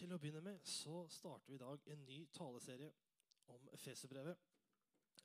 til 0.00 0.12
å 0.14 0.18
begynne 0.20 0.40
med 0.44 0.60
så 0.66 1.02
starter 1.12 1.52
vi 1.52 1.58
i 1.58 1.60
dag 1.62 1.86
en 1.92 2.04
ny 2.08 2.18
taleserie 2.36 2.90
om 3.52 3.68
Efeserbrevet. 3.76 4.38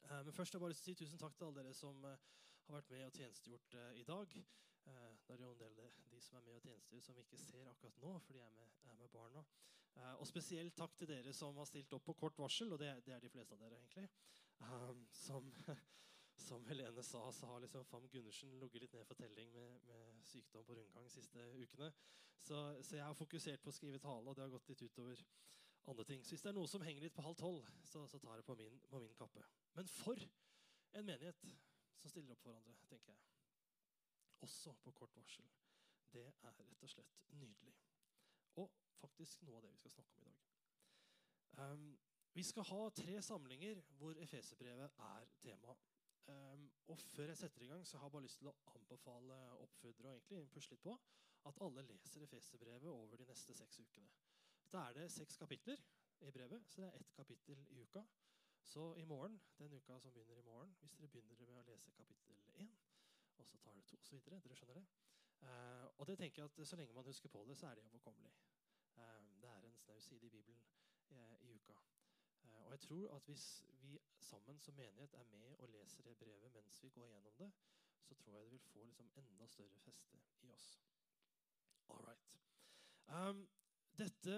Eh, 0.10 0.24
Men 0.24 0.34
først 0.34 0.54
har 0.54 0.60
jeg 0.60 0.66
bare 0.66 0.78
si 0.78 0.96
tusen 0.96 1.22
takk 1.22 1.36
til 1.38 1.48
alle 1.48 1.62
dere 1.64 1.74
som 1.74 2.04
eh, 2.06 2.18
har 2.68 2.76
vært 2.80 2.90
med 2.92 3.06
og 3.08 3.14
tjenestegjort 3.16 3.78
eh, 3.80 3.92
i 4.02 4.04
dag. 4.08 4.36
Det 4.86 5.34
er 5.34 5.40
jo 5.42 5.50
en 5.50 5.58
del 5.58 5.80
av 5.82 5.94
de 6.12 6.20
som 6.22 6.38
er 6.38 6.44
med 6.46 6.60
og 6.60 6.62
tjenestegjør 6.68 7.02
som 7.02 7.16
vi 7.18 7.24
ikke 7.26 7.40
ser 7.42 7.70
akkurat 7.72 7.96
nå, 8.04 8.12
for 8.22 8.38
de 8.38 8.42
er 8.44 8.52
med, 8.54 8.74
er 8.92 8.98
med 9.00 9.10
barna. 9.10 9.42
Og 10.20 10.28
spesielt 10.30 10.76
takk 10.78 10.94
til 11.00 11.08
dere 11.10 11.32
som 11.34 11.58
har 11.58 11.66
stilt 11.66 11.94
opp 11.98 12.04
på 12.06 12.14
kort 12.20 12.38
varsel, 12.38 12.70
og 12.76 12.78
det, 12.84 12.92
er- 12.92 13.24
de 13.24 13.32
fleste 13.34 13.56
av 13.56 13.64
dere, 13.64 13.80
egentlig. 13.80 14.06
Som, 15.16 15.48
som 16.38 16.66
Helene 16.68 17.04
sa, 17.04 17.32
så 17.32 17.48
har 17.48 17.64
liksom 17.64 17.86
Fam 17.86 18.08
Gundersen 18.12 18.54
ligget 18.60 18.86
litt 18.86 18.94
ned 18.94 19.08
for 19.08 19.20
telling 19.20 19.52
med, 19.54 19.82
med 19.88 20.24
sykdom 20.28 20.66
på 20.68 20.76
rundgang 20.78 21.08
de 21.08 21.14
siste 21.14 21.46
ukene. 21.56 21.92
Så, 22.46 22.60
så 22.84 22.98
jeg 23.00 23.06
har 23.06 23.18
fokusert 23.18 23.64
på 23.64 23.72
å 23.72 23.76
skrive 23.76 24.02
tale, 24.04 24.30
og 24.30 24.36
det 24.36 24.44
har 24.44 24.54
gått 24.54 24.70
litt 24.70 24.84
utover 24.86 25.22
andre 25.90 26.06
ting. 26.06 26.24
Så 26.24 26.36
hvis 26.36 26.44
det 26.46 26.52
er 26.52 26.58
noe 26.58 26.70
som 26.70 26.84
henger 26.86 27.06
litt 27.06 27.16
på 27.16 27.26
halv 27.26 27.38
tolv, 27.40 27.70
så, 27.86 28.04
så 28.10 28.20
tar 28.22 28.42
det 28.42 28.46
på 28.46 28.58
min, 28.60 28.78
på 28.90 29.02
min 29.02 29.16
kappe. 29.18 29.46
Men 29.78 29.90
for 29.90 30.20
en 30.96 31.08
menighet 31.08 31.42
som 32.02 32.12
stiller 32.12 32.36
opp 32.36 32.44
for 32.44 32.54
hverandre, 32.54 32.76
tenker 32.90 33.14
jeg. 33.14 33.22
Også 34.46 34.76
på 34.84 34.94
kort 34.98 35.16
varsel. 35.18 35.48
Det 36.14 36.26
er 36.28 36.60
rett 36.60 36.84
og 36.86 36.92
slett 36.92 37.16
nydelig. 37.40 37.74
Og 38.62 38.72
faktisk 39.00 39.42
noe 39.48 39.60
av 39.60 39.66
det 39.66 39.74
vi 39.74 39.82
skal 39.82 39.96
snakke 39.98 40.16
om 40.16 40.22
i 40.22 40.28
dag. 40.30 40.44
Um, 41.56 41.90
vi 42.36 42.44
skal 42.44 42.68
ha 42.68 42.82
tre 42.92 43.22
samlinger 43.24 43.82
hvor 43.98 44.18
Efeserbrevet 44.20 44.98
er 45.08 45.28
tema. 45.42 45.76
Um, 46.26 46.72
og 46.88 46.98
før 47.00 47.30
jeg 47.30 47.38
setter 47.38 47.62
i 47.62 47.68
gang, 47.70 47.84
så 47.88 47.98
har 47.98 48.08
jeg 48.08 48.12
bare 48.16 48.26
lyst 48.26 48.40
til 48.42 48.50
å 48.50 48.56
anbefale 48.74 49.36
oppfordre 49.62 50.10
og 50.10 50.16
egentlig 50.18 50.50
pushe 50.56 50.74
litt 50.74 50.82
på 50.86 50.96
at 51.46 51.60
alle 51.62 51.84
leser 51.86 52.26
Efeserbrevet 52.26 52.90
over 52.90 53.22
de 53.22 53.28
neste 53.30 53.54
seks 53.54 53.80
ukene. 53.80 54.10
Da 54.74 54.88
er 54.90 54.98
det 54.98 55.12
seks 55.14 55.38
kapitler 55.38 55.82
i 56.26 56.32
brevet, 56.32 56.66
så 56.68 56.82
det 56.82 56.88
er 56.88 56.98
ett 57.00 57.14
kapittel 57.14 57.62
i 57.70 57.82
uka. 57.82 58.02
Så 58.66 58.96
i 58.96 59.06
morgen, 59.06 59.42
den 59.60 59.74
uka 59.74 60.00
som 60.00 60.14
begynner 60.14 60.38
i 60.38 60.42
morgen, 60.42 60.76
hvis 60.80 60.96
dere 60.98 61.08
begynner 61.08 61.46
med 61.46 61.60
å 61.62 61.68
lese 61.70 61.94
kapittel 61.94 62.40
1, 62.56 62.72
og 63.38 63.48
så 63.48 63.60
tar 63.62 63.76
det 63.78 63.86
to, 63.86 64.00
videre, 64.10 64.40
dere 64.42 64.58
skjønner 64.58 64.80
det. 64.80 64.86
Uh, 65.46 65.86
og 66.00 66.08
det 66.10 66.18
tenker 66.18 66.42
jeg 66.42 66.50
at 66.50 66.68
så 66.68 66.80
lenge 66.80 66.96
man 66.98 67.06
husker 67.06 67.30
på 67.30 67.44
det, 67.46 67.58
så 67.60 67.70
er 67.70 67.78
det 67.78 67.86
overkommelig. 67.86 68.32
Uh, 68.98 69.36
det 69.44 69.52
er 69.52 69.68
en 69.68 69.78
snau 69.78 70.00
side 70.02 70.26
i 70.26 70.34
Bibelen 70.34 70.58
uh, 71.12 71.38
i 71.46 71.54
uka. 71.54 71.78
Eh, 72.46 72.66
og 72.66 72.72
jeg 72.72 72.80
tror 72.86 73.16
at 73.16 73.30
hvis 73.30 73.48
vi 73.82 74.00
sammen 74.20 74.60
som 74.60 74.78
menighet 74.78 75.14
er 75.14 75.24
med 75.24 75.56
og 75.58 75.70
leser 75.70 76.04
det 76.04 76.18
brevet 76.18 76.54
mens 76.54 76.84
vi 76.84 76.90
går 76.90 77.08
gjennom 77.08 77.38
det, 77.42 77.52
så 78.06 78.16
tror 78.16 78.34
jeg 78.34 78.44
det 78.44 78.52
vil 78.52 78.60
få 78.60 78.84
liksom 78.84 79.12
enda 79.18 79.48
større 79.48 79.80
feste 79.80 80.18
i 80.42 80.52
oss. 80.52 80.82
All 81.90 82.06
right. 82.08 82.36
Um, 83.08 83.48
dette, 83.98 84.36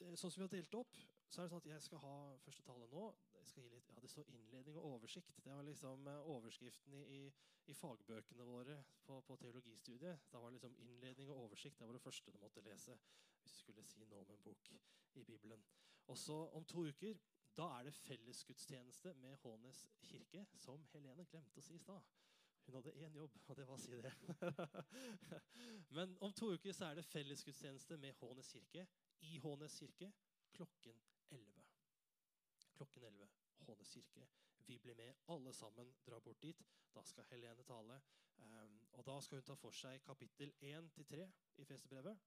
eh, 0.00 0.14
sånn 0.14 0.30
som 0.30 0.42
vi 0.42 0.46
har 0.46 0.54
delt 0.54 0.74
opp, 0.74 0.98
så 1.30 1.40
er 1.40 1.46
det 1.46 1.52
sånn 1.52 1.62
at 1.62 1.68
jeg 1.70 1.82
skal 1.84 2.02
ha 2.02 2.14
første 2.44 2.64
tale 2.66 2.86
nå. 2.90 3.04
Jeg 3.38 3.48
skal 3.50 3.64
gi 3.64 3.70
litt, 3.72 3.90
ja, 3.92 4.00
Det 4.02 4.10
står 4.10 4.30
innledning 4.34 4.78
og 4.80 4.88
oversikt. 4.96 5.38
Det 5.44 5.54
var 5.54 5.66
liksom 5.66 6.08
eh, 6.10 6.30
overskriften 6.34 6.96
i, 6.98 7.20
i, 7.70 7.74
fagbøkene 7.74 8.46
våre 8.46 8.80
på, 9.06 9.20
på 9.26 9.36
teologistudiet. 9.36 10.26
Da 10.32 10.42
var 10.42 10.50
liksom 10.50 10.74
innledning 10.82 11.30
og 11.30 11.44
oversikt. 11.46 11.78
Det 11.78 11.86
var 11.86 11.94
det 11.94 12.02
første 12.02 12.34
du 12.34 12.38
måtte 12.42 12.64
lese 12.66 12.98
hvis 13.40 13.54
du 13.54 13.58
skulle 13.62 13.86
si 13.88 14.02
noe 14.04 14.24
om 14.24 14.34
en 14.34 14.42
bok 14.44 14.72
i 15.14 15.24
Bibelen. 15.24 15.62
Og 16.10 16.18
så 16.18 16.36
om 16.58 16.64
to 16.66 16.84
uker 16.90 17.18
da 17.56 17.66
er 17.78 17.86
det 17.86 17.94
fellesgudstjeneste 17.94 19.12
med 19.14 19.36
Hånes 19.42 19.84
kirke, 20.02 20.46
som 20.58 20.82
Helene 20.92 21.26
glemte 21.30 21.60
å 21.60 21.64
si 21.64 21.76
i 21.76 21.82
stad. 21.82 22.02
Hun 22.66 22.76
hadde 22.78 22.94
én 23.02 23.14
jobb, 23.16 23.36
og 23.46 23.56
det 23.58 23.66
var 23.68 23.78
å 23.78 23.82
si 23.82 24.00
det. 24.02 24.12
Men 25.96 26.16
om 26.24 26.32
to 26.32 26.52
uker 26.54 26.74
så 26.76 26.88
er 26.88 26.98
det 26.98 27.06
fellesgudstjeneste 27.10 27.98
med 28.02 28.18
Hånes 28.20 28.50
kirke 28.54 28.86
i 29.26 29.38
Hånes 29.44 29.78
kirke 29.78 30.10
klokken 30.54 31.02
11. 31.30 31.64
Klokken 32.78 33.06
11. 33.10 33.30
Hånes 33.68 33.94
kirke. 33.94 34.26
Vi 34.66 34.78
blir 34.78 34.94
med, 34.94 35.22
alle 35.34 35.52
sammen 35.52 35.94
drar 36.06 36.22
bort 36.26 36.42
dit. 36.42 36.62
Da 36.94 37.04
skal 37.06 37.26
Helene 37.30 37.66
tale. 37.66 38.00
Um, 38.40 38.80
og 38.92 39.06
da 39.06 39.20
skal 39.20 39.40
hun 39.40 39.46
ta 39.46 39.54
for 39.58 39.74
seg 39.76 40.02
kapittel 40.06 40.52
1-3 40.62 41.26
i 41.60 41.64
Fesebrevet. 41.68 42.18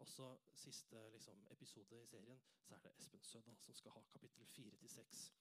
Og 0.00 0.08
så 0.08 0.38
siste 0.54 1.10
liksom, 1.10 1.46
episode 1.50 2.02
i 2.02 2.06
serien 2.06 2.40
så 2.62 2.74
er 2.74 2.78
det 2.78 2.92
Espen 2.98 3.22
Sødal 3.22 3.58
som 3.60 3.74
skal 3.74 3.92
ha 3.92 4.02
kapittel 4.12 4.46
4-6. 4.46 5.32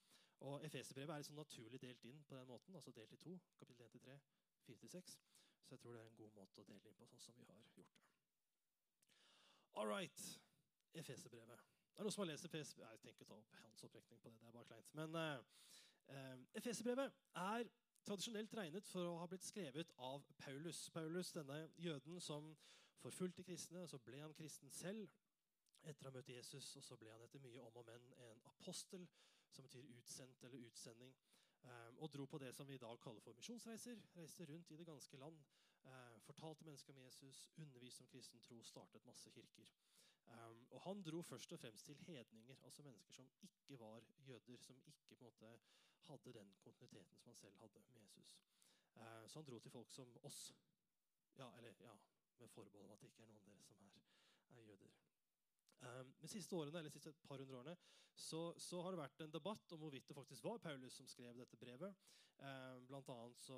Og 0.42 0.66
Efeserbrevet 0.66 1.14
er 1.14 1.18
liksom 1.18 1.36
naturlig 1.36 1.82
delt 1.82 2.04
inn 2.04 2.24
på 2.24 2.36
den 2.36 2.48
måten. 2.48 2.76
altså 2.76 2.92
delt 2.92 3.14
i 3.14 3.18
to, 3.18 3.40
kapittel 3.58 3.86
1-3, 3.86 4.20
4-6. 4.68 5.20
Så 5.64 5.76
jeg 5.76 5.80
tror 5.80 5.94
det 5.94 6.02
er 6.02 6.08
en 6.08 6.16
god 6.16 6.32
måte 6.32 6.62
å 6.62 6.64
dele 6.64 6.90
inn 6.90 6.96
på, 6.96 7.06
sånn 7.08 7.20
som 7.20 7.36
vi 7.38 7.46
har 7.46 7.60
gjort 7.76 7.76
det. 7.76 7.86
All 9.74 9.88
right. 9.88 10.24
Efeserbrevet. 10.94 11.60
Det 11.94 12.00
er 12.00 12.08
noen 12.08 12.16
som 12.16 12.24
har 12.24 12.32
lest 12.32 12.46
Efeserbrevet? 12.46 12.92
Jeg 12.92 13.04
tenker 13.06 13.26
å 13.26 13.30
ta 13.30 13.38
opp 13.38 13.54
hans 13.62 13.84
opprekning 13.88 14.20
på 14.20 14.30
det. 14.30 14.42
det 14.42 14.48
er 14.50 14.58
bare 14.58 14.70
kleint. 14.72 14.94
Men 15.00 15.16
uh, 15.16 16.58
Efeserbrevet 16.60 17.22
er 17.44 17.70
tradisjonelt 18.06 18.54
regnet 18.58 18.88
for 18.90 19.08
å 19.08 19.18
ha 19.22 19.30
blitt 19.30 19.46
skrevet 19.46 19.94
av 20.02 20.26
Paulus. 20.42 20.90
Paulus, 20.90 21.32
denne 21.38 21.62
jøden 21.78 22.20
som 22.20 22.50
forfulgte 23.02 23.44
kristne, 23.44 23.88
så 23.88 24.00
ble 24.00 24.22
han 24.22 24.34
kristen 24.38 24.72
selv 24.72 25.10
etter 25.82 26.06
å 26.06 26.12
ha 26.12 26.18
møtt 26.18 26.30
Jesus. 26.30 26.76
Og 26.78 26.86
så 26.86 26.98
ble 27.00 27.12
han 27.12 27.24
etter 27.26 27.42
mye 27.44 27.62
om 27.66 27.78
og 27.82 27.88
men 27.90 28.08
en 28.28 28.42
apostel, 28.54 29.08
som 29.52 29.66
betyr 29.68 29.90
utsendt 29.98 30.44
eller 30.48 30.68
utsending. 30.68 31.16
Um, 31.62 31.98
og 32.02 32.10
dro 32.14 32.26
på 32.26 32.40
det 32.42 32.54
som 32.56 32.68
vi 32.68 32.78
i 32.78 32.82
dag 32.82 33.00
kaller 33.04 33.22
for 33.22 33.38
misjonsreiser. 33.38 34.00
Reiste 34.16 34.46
rundt 34.50 34.72
i 34.72 34.78
det 34.80 34.88
ganske 34.88 35.18
land. 35.22 35.42
Uh, 35.84 36.18
fortalte 36.26 36.66
mennesker 36.66 36.94
om 36.94 37.02
Jesus, 37.02 37.50
underviste 37.58 38.06
om 38.06 38.10
kristen 38.10 38.42
tro, 38.42 38.62
startet 38.64 39.06
masse 39.06 39.34
kirker. 39.34 39.68
Um, 40.32 40.64
og 40.72 40.82
han 40.86 41.04
dro 41.04 41.22
først 41.22 41.54
og 41.54 41.60
fremst 41.60 41.86
til 41.86 41.98
hedninger, 42.08 42.58
altså 42.64 42.84
mennesker 42.84 43.14
som 43.14 43.30
ikke 43.42 43.80
var 43.80 44.02
jøder. 44.28 44.58
Som 44.58 44.82
ikke 44.86 45.16
på 45.16 45.16
en 45.16 45.26
måte 45.26 45.52
hadde 46.08 46.34
den 46.40 46.56
kontinuiteten 46.64 47.18
som 47.18 47.30
han 47.30 47.38
selv 47.38 47.58
hadde 47.58 47.84
med 47.90 48.02
Jesus. 48.02 48.40
Så 49.28 49.40
han 49.40 49.46
dro 49.46 49.60
til 49.60 49.72
folk 49.72 49.90
som 49.90 50.18
oss. 50.28 50.56
Ja, 51.38 51.48
eller 51.58 51.74
ja, 51.80 51.94
med 52.42 52.54
forbehold 52.54 52.86
om 52.88 52.94
at 52.96 53.02
det 53.04 53.12
ikke 53.12 53.26
er 53.26 53.32
noen 53.32 53.42
av 53.42 53.56
dere 53.56 53.78
som 53.78 53.88
er, 53.88 54.06
er 54.58 54.70
jøder. 54.70 54.94
Um, 55.82 56.14
de 56.22 56.30
siste 56.30 56.56
årene, 56.56 56.78
eller 56.78 56.90
de 56.90 56.96
siste 56.98 57.14
par 57.28 57.42
hundre 57.42 57.58
årene 57.62 57.78
så, 58.14 58.42
så, 58.60 58.82
har 58.84 58.94
det 58.94 59.00
vært 59.00 59.24
en 59.24 59.34
debatt 59.34 59.74
om 59.74 59.82
hvorvidt 59.82 60.10
det 60.10 60.18
faktisk 60.18 60.44
var 60.46 60.60
Paulus 60.62 60.98
som 61.00 61.08
skrev 61.10 61.38
dette 61.38 61.58
brevet. 61.58 61.96
Um, 62.42 62.86
blant 62.90 63.10
annet 63.14 63.40
så 63.42 63.58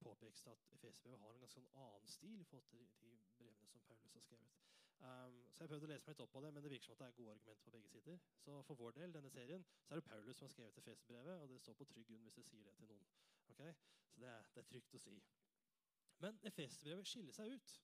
påpekes 0.00 0.42
det 0.42 0.52
at 0.52 0.68
Efeserbrevet 0.76 1.20
har 1.20 1.34
en 1.34 1.42
ganske 1.44 1.62
annen 1.74 2.06
stil 2.08 2.40
i 2.40 2.44
forhold 2.44 2.68
til 2.70 2.80
de 2.80 3.18
brevene 3.38 3.68
som 3.68 3.82
Paulus 3.88 4.14
har 4.14 4.20
skrevet. 4.20 4.52
Um, 5.00 5.36
så 5.52 5.64
Jeg 5.64 5.68
prøvde 5.68 5.86
å 5.88 5.90
lese 5.90 6.06
meg 6.06 6.14
litt 6.14 6.22
opp 6.24 6.32
på 6.32 6.40
det, 6.44 6.52
men 6.54 6.64
det 6.64 6.70
virker 6.72 6.86
som 6.86 6.96
at 6.96 7.02
det 7.02 7.06
er 7.08 7.18
gode 7.18 7.34
argumenter 7.34 7.64
på 7.64 7.74
begge 7.74 7.88
sider. 7.88 8.18
Så 8.44 8.56
for 8.68 8.80
vår 8.80 8.96
del, 8.98 9.14
denne 9.16 9.30
serien, 9.32 9.64
så 9.86 9.94
er 9.94 10.00
det 10.00 10.08
Paulus 10.08 10.36
som 10.36 10.46
har 10.46 10.54
skrevet 10.54 10.80
Efeserbrevet, 10.82 11.36
og 11.36 11.48
det 11.48 11.60
står 11.60 11.78
på 11.78 11.88
trygg 11.92 12.08
grunn 12.08 12.26
hvis 12.26 12.40
jeg 12.40 12.48
sier 12.50 12.66
det 12.68 12.74
til 12.78 12.90
noen. 12.92 13.06
Okay? 13.54 13.72
Så 14.12 14.20
det 14.20 14.28
er, 14.28 14.50
det 14.54 14.64
er 14.64 14.68
trygt 14.72 14.96
å 14.96 15.02
si. 15.04 15.16
Men 16.24 16.40
Efeserbrevet 16.52 17.08
skiller 17.08 17.36
seg 17.36 17.56
ut 17.56 17.76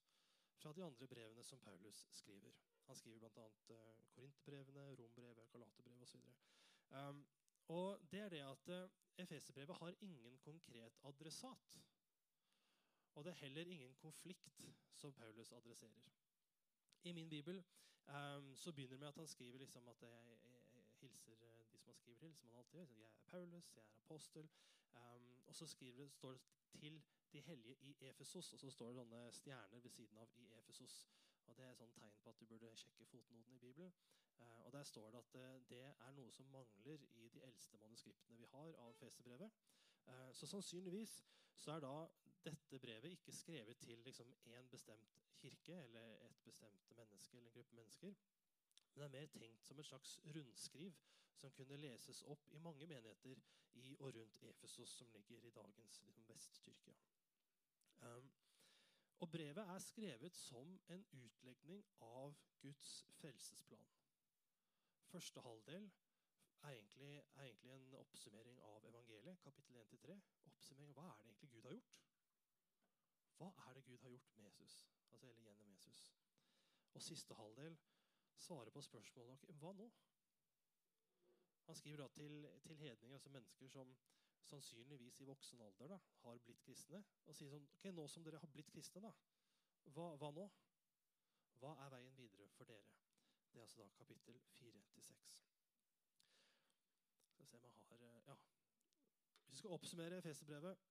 fra 0.57 0.73
de 0.73 0.85
andre 0.85 1.09
brevene 1.09 1.45
som 1.45 1.61
Paulus 1.61 2.07
skriver. 2.13 2.53
Han 2.87 2.97
skriver 2.97 3.19
bl.a. 3.29 3.47
Uh, 3.69 4.07
Korinterbrevene, 4.15 4.95
Rombrevet, 4.95 5.51
Galaterbrevet 5.53 6.03
osv. 6.03 6.21
Um, 6.91 7.27
og 7.69 8.01
det 8.11 8.21
er 8.21 8.29
det 8.29 8.41
at 8.41 8.69
uh, 8.69 8.91
Efeserbrevet 9.19 9.77
har 9.77 9.95
ingen 10.01 10.39
konkret 10.39 10.99
adressat. 11.05 11.81
Og 13.15 13.25
det 13.25 13.31
er 13.31 13.35
heller 13.35 13.63
ingen 13.63 13.95
konflikt 13.95 14.61
som 14.93 15.13
Paulus 15.13 15.53
adresserer. 15.53 16.11
I 17.03 17.13
min 17.13 17.29
bibel 17.29 17.65
um, 18.07 18.57
så 18.57 18.73
begynner 18.73 18.95
det 18.95 19.01
med 19.01 19.09
at 19.09 19.17
han 19.17 19.27
skriver 19.27 19.59
liksom 19.59 19.89
at 19.89 20.03
jeg, 20.03 20.39
jeg, 20.51 20.63
jeg 20.75 20.85
hilser 21.01 21.33
uh, 21.33 21.67
de 21.73 21.79
som 21.79 21.89
han 21.89 21.97
skriver 21.97 22.19
til. 22.19 22.35
som 22.35 22.49
han 22.49 22.59
alltid 22.59 22.79
gjør. 22.79 22.95
Jeg 22.99 23.05
er 23.05 23.31
Paulus, 23.31 23.75
jeg 23.75 23.83
er 23.83 23.95
apostel. 24.05 24.51
Um, 24.95 25.39
og 25.47 25.55
så 25.55 25.67
skriver, 25.67 26.09
står 26.09 26.33
det 26.33 26.41
til 26.81 27.03
de 27.33 27.41
hellige 27.41 27.77
i 27.81 27.97
Efesos, 28.01 28.53
og 28.53 28.59
så 28.59 28.71
står 28.71 28.89
det 28.89 28.99
sånne 29.01 29.23
stjerner 29.33 29.81
ved 29.81 29.91
siden 29.91 30.19
av 30.19 30.33
i 30.37 30.51
Efesos. 30.59 31.07
Og 31.47 31.57
Det 31.57 31.65
er 31.65 31.71
et 31.71 31.93
tegn 31.95 32.19
på 32.23 32.31
at 32.31 32.41
du 32.41 32.47
burde 32.47 32.77
sjekke 32.77 33.07
fotnoten 33.07 33.55
i 33.55 33.59
Bibelen. 33.59 33.93
Uh, 34.39 34.65
og 34.65 34.73
Der 34.73 34.85
står 34.85 35.11
det 35.11 35.19
at 35.19 35.35
uh, 35.35 35.69
det 35.69 35.83
er 35.83 36.13
noe 36.13 36.33
som 36.33 36.47
mangler 36.47 37.05
i 37.15 37.29
de 37.29 37.43
eldste 37.43 37.79
manuskriptene 37.79 38.37
vi 38.37 38.49
har 38.53 38.75
av 38.85 38.95
Fesebrevet. 38.95 39.51
Uh, 40.07 40.33
så 40.33 40.47
sannsynligvis 40.47 41.25
så 41.55 41.73
er 41.73 41.81
da 41.81 42.09
dette 42.45 42.79
brevet 42.79 43.11
ikke 43.11 43.33
skrevet 43.33 43.79
til 43.79 43.99
liksom 43.99 44.35
bestemt 44.71 45.23
kirke 45.41 45.83
eller 45.83 46.27
et 46.27 46.43
bestemt 46.45 46.97
menneske 46.97 47.37
eller 47.37 47.49
en 47.49 47.55
gruppe 47.55 47.75
mennesker. 47.75 48.15
Men 48.95 49.01
det 49.01 49.05
er 49.05 49.21
mer 49.21 49.27
tenkt 49.27 49.67
som 49.67 49.79
et 49.79 49.87
slags 49.87 50.21
rundskriv 50.35 50.93
som 51.37 51.53
kunne 51.53 51.77
leses 51.77 52.23
opp 52.23 52.49
i 52.53 52.59
mange 52.59 52.87
menigheter 52.87 53.43
i 53.75 53.97
og 54.01 54.15
rundt 54.15 54.43
Efesos, 54.43 54.89
som 54.89 55.09
ligger 55.13 55.43
i 55.45 55.51
dagens 55.51 56.03
liksom, 56.03 56.25
Vest-Tyrkia. 56.29 56.95
Um, 58.01 58.31
og 59.21 59.31
brevet 59.31 59.59
er 59.59 59.79
skrevet 59.79 60.37
som 60.37 60.81
en 60.89 61.07
utlegning 61.13 61.85
av 62.01 62.35
Guds 62.61 63.07
frelsesplan. 63.21 63.89
Første 65.07 65.41
halvdel 65.41 65.91
er 66.63 66.69
egentlig, 66.69 67.13
er 67.37 67.45
egentlig 67.45 67.73
en 67.73 67.95
oppsummering 67.95 68.61
av 68.61 68.85
evangeliet, 68.89 69.41
kapittel 69.41 69.77
1-3. 69.77 70.19
Oppsummering 70.51 70.93
Hva 70.93 71.07
er 71.11 71.23
det 71.23 71.31
egentlig 71.31 71.51
Gud 71.51 71.63
har 71.63 71.77
gjort? 71.79 71.97
Hva 73.37 73.53
er 73.69 73.75
det 73.75 73.85
Gud 73.85 74.03
har 74.03 74.11
gjort 74.11 74.37
med 74.37 74.45
Jesus? 74.45 74.77
Altså 75.11 75.27
eller 75.29 75.43
gjennom 75.43 75.71
Jesus. 75.71 76.15
Og 76.95 77.03
siste 77.03 77.35
halvdel 77.35 77.79
svarer 78.37 78.71
på 78.71 78.81
spørsmålet 78.81 79.45
hva 79.61 79.73
nå? 79.77 79.91
Han 81.67 81.75
skriver 81.75 81.97
da 82.03 82.09
til, 82.09 82.47
til 82.63 82.77
hedninger, 82.77 83.17
altså 83.17 83.31
mennesker 83.31 83.69
som 83.69 83.97
sannsynligvis 84.47 85.21
i 85.21 85.27
voksen 85.29 85.61
alder 85.61 85.95
da, 85.95 85.99
har 86.23 86.39
blitt 86.45 86.63
kristne, 86.63 87.03
og 87.27 87.37
sier 87.37 87.51
sånn 87.51 87.67
ok, 87.77 87.89
Nå 87.95 88.07
som 88.11 88.25
dere 88.27 88.41
har 88.43 88.53
blitt 88.53 88.71
kristne, 88.73 89.03
da, 89.03 89.13
hva, 89.95 90.13
hva 90.21 90.31
nå? 90.35 90.47
Hva 91.61 91.73
er 91.85 91.93
veien 91.95 92.17
videre 92.19 92.49
for 92.57 92.69
dere? 92.69 92.93
Det 93.53 93.61
er 93.61 93.65
altså 93.65 93.81
da 93.81 93.89
kapittel 93.97 94.39
4-6. 94.59 95.23
Skal 97.33 97.47
se 97.49 97.57
om 97.57 97.65
jeg 97.65 97.87
har 97.89 98.03
eh, 98.05 98.19
Ja. 98.27 98.37
Hvis 99.45 99.53
vi 99.53 99.59
skal 99.63 99.77
oppsummere 99.79 100.19
Efeserbrevet, 100.19 100.83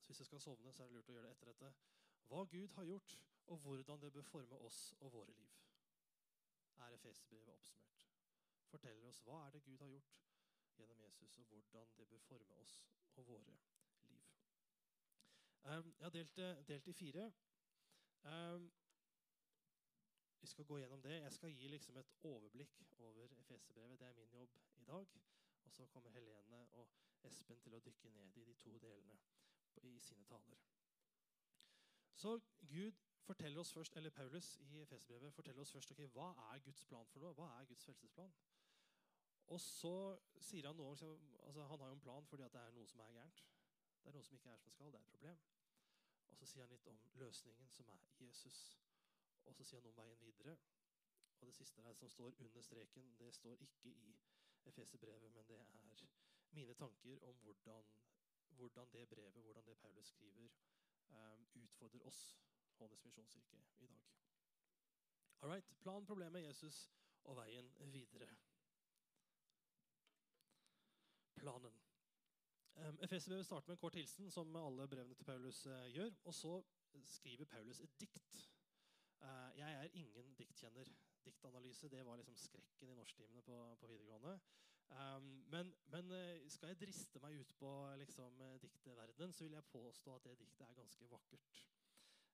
så 0.00 0.06
hvis 0.06 0.20
jeg 0.20 0.26
skal 0.26 0.40
sovne, 0.40 0.72
så 0.72 0.82
er 0.82 0.90
det 0.90 0.98
lurt 0.98 1.08
å 1.08 1.16
gjøre 1.16 1.30
det 1.30 1.36
etter 1.36 1.52
dette. 1.52 1.72
Hva 2.28 2.44
Gud 2.44 2.74
har 2.76 2.84
gjort, 2.84 3.18
og 3.46 3.58
hvordan 3.64 4.02
det 4.02 4.12
bør 4.12 4.28
forme 4.28 4.58
oss 4.68 4.80
og 5.00 5.12
våre 5.12 5.32
liv, 5.38 5.56
er 6.84 6.98
Efeserbrevet 6.98 7.54
oppsummert. 7.54 8.06
Forteller 8.66 9.08
oss 9.08 9.22
hva 9.24 9.46
er 9.46 9.56
det 9.56 9.64
Gud 9.64 9.80
har 9.80 9.88
gjort 9.94 10.16
gjennom 10.76 11.00
Jesus, 11.00 11.38
og 11.38 11.46
hvordan 11.46 11.88
det 11.98 12.08
bør 12.08 12.18
forme 12.18 12.54
oss 12.62 12.82
og 13.16 13.26
våre 13.26 13.44
liv. 13.44 13.60
Um, 15.66 15.94
jeg 15.98 16.04
har 16.04 16.10
delt 16.10 16.36
det 16.36 16.68
delt 16.68 16.86
i 16.86 16.92
fire. 16.92 17.32
Um, 18.24 18.72
vi 20.40 20.46
skal 20.46 20.64
gå 20.64 20.78
gjennom 20.78 21.02
det. 21.02 21.22
Jeg 21.22 21.32
skal 21.32 21.50
gi 21.50 21.68
liksom 21.68 21.96
et 21.96 22.12
overblikk 22.22 22.82
over 22.98 23.26
Efeserbrevet. 23.38 23.98
Det 24.00 24.08
er 24.08 24.12
min 24.12 24.30
jobb 24.30 24.50
i 24.76 24.84
dag. 24.84 25.06
Og 25.64 25.72
så 25.72 25.86
kommer 25.86 26.10
Helene 26.10 26.68
og 26.72 26.88
Espen 27.24 27.60
til 27.60 27.74
å 27.74 27.80
dykke 27.82 28.10
ned 28.14 28.36
i 28.36 28.44
de 28.44 28.54
to 28.54 28.78
delene 28.78 29.18
i 29.82 29.98
sine 30.00 30.24
taler. 30.24 30.60
Så 32.14 32.40
Gud 32.68 32.92
forteller 33.26 33.60
oss 33.60 33.72
først, 33.72 33.96
eller 33.96 34.10
Paulus 34.10 34.56
i 34.60 34.78
Efeserbrevet 34.80 35.34
forteller 35.34 35.60
oss 35.60 35.72
først 35.72 35.90
okay, 35.90 36.06
hva 36.06 36.30
er 36.52 36.62
Guds 36.64 36.84
plan 36.84 37.06
for 37.10 37.20
noe. 37.20 37.34
Hva 37.34 37.48
er 37.58 37.64
Guds 37.64 37.84
frelsesplan? 37.84 38.32
Og 39.46 39.60
så 39.60 39.94
sier 40.42 40.66
han 40.66 40.76
noe 40.76 40.94
altså 40.94 41.66
Han 41.70 41.80
har 41.80 41.88
jo 41.88 41.96
en 41.96 42.00
plan 42.00 42.26
fordi 42.26 42.48
det 42.52 42.60
er 42.60 42.74
noe 42.74 42.88
som 42.90 43.00
er 43.04 43.12
gærent. 43.14 43.44
Det 44.02 44.10
er 44.10 44.16
noe 44.16 44.26
som 44.26 44.38
ikke 44.38 44.50
er 44.50 44.62
som 44.62 44.72
skal. 44.74 44.92
Det 44.92 44.98
er 44.98 45.04
et 45.04 45.12
problem. 45.12 45.38
Og 46.30 46.36
så 46.36 46.46
sier 46.46 46.66
han 46.66 46.72
litt 46.72 46.88
om 46.90 46.98
løsningen, 47.22 47.68
som 47.70 47.88
er 47.94 48.02
Jesus. 48.20 48.58
Og 49.46 49.54
så 49.54 49.64
sier 49.64 49.80
han 49.80 49.90
om 49.90 49.96
veien 49.96 50.20
videre. 50.20 50.56
Og 51.40 51.46
det 51.46 51.54
siste 51.54 51.82
der 51.82 51.94
som 51.94 52.08
står 52.08 52.34
under 52.40 52.62
streken, 52.62 53.14
det 53.18 53.34
står 53.34 53.62
ikke 53.62 53.88
i 53.88 54.16
Efeserbrevet, 54.66 55.32
men 55.32 55.46
det 55.48 55.58
er 55.60 55.66
mine 56.50 56.74
tanker 56.74 57.18
om 57.22 57.36
hvordan, 57.36 57.84
hvordan 58.48 58.88
det 58.92 59.08
brevet, 59.08 59.42
hvordan 59.42 59.66
det 59.66 59.78
Paulus 59.78 60.06
skriver, 60.06 60.48
um, 61.08 61.46
utfordrer 61.54 62.02
oss, 62.02 62.38
Hånes 62.78 63.04
misjonskirke, 63.04 63.56
i 63.78 63.86
dag. 63.86 64.02
All 65.42 65.50
right. 65.50 65.76
Plan, 65.80 66.06
problemet, 66.06 66.44
Jesus 66.44 66.92
og 67.24 67.36
veien 67.36 67.72
videre. 67.92 68.28
Planen. 71.46 71.78
Um, 72.76 72.98
Efeserbrevet 73.02 73.46
starter 73.46 73.68
med 73.68 73.76
en 73.76 73.80
kort 73.80 73.94
hilsen, 73.94 74.30
som 74.30 74.56
alle 74.56 74.88
brevene 74.88 75.14
til 75.14 75.24
Paulus 75.24 75.66
uh, 75.66 75.86
gjør. 75.94 76.10
Og 76.24 76.34
så 76.34 76.62
skriver 77.06 77.44
Paulus 77.44 77.80
et 77.80 78.00
dikt 78.00 78.46
Uh, 79.16 79.58
jeg 79.58 79.72
er 79.72 79.88
ingen 79.96 80.34
diktkjenner. 80.38 80.88
Diktanalyse 81.24 81.88
det 81.88 82.02
var 82.06 82.16
liksom 82.16 82.36
skrekken 82.36 82.90
i 82.90 82.94
norsktimene 82.94 83.42
på, 83.42 83.76
på 83.80 83.86
videregående. 83.86 84.34
Um, 84.90 85.30
men, 85.54 85.72
men 85.86 86.10
uh, 86.10 86.50
skal 86.52 86.68
jeg 86.68 86.80
driste 86.80 87.22
meg 87.22 87.40
ut 87.40 87.54
på 87.58 87.70
liksom, 88.02 88.42
dikteverdenen, 88.62 89.32
så 89.32 89.44
vil 89.44 89.56
jeg 89.56 89.64
påstå 89.72 90.14
at 90.14 90.28
det 90.28 90.36
diktet 90.42 90.68
er 90.68 90.76
ganske 90.76 91.10
vakkert. 91.10 91.62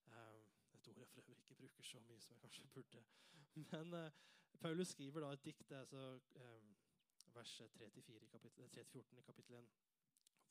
Um, 0.06 0.42
et 0.74 0.88
ord 0.88 0.98
jeg 0.98 1.08
for 1.08 1.22
øvrig 1.22 1.38
ikke 1.38 1.60
bruker 1.62 1.86
så 1.86 2.00
mye 2.00 2.20
som 2.20 2.34
jeg 2.34 2.40
kanskje 2.40 2.68
burde. 2.74 3.04
Men 3.72 4.10
Paulus 4.60 4.88
skriver 4.88 5.20
da 5.20 5.32
et 5.32 5.44
dikt, 5.44 5.72
altså 5.72 6.18
um, 6.34 6.74
vers 7.34 7.60
3-14 7.60 9.18
i 9.18 9.22
kapittel 9.22 9.54
1, 9.54 9.70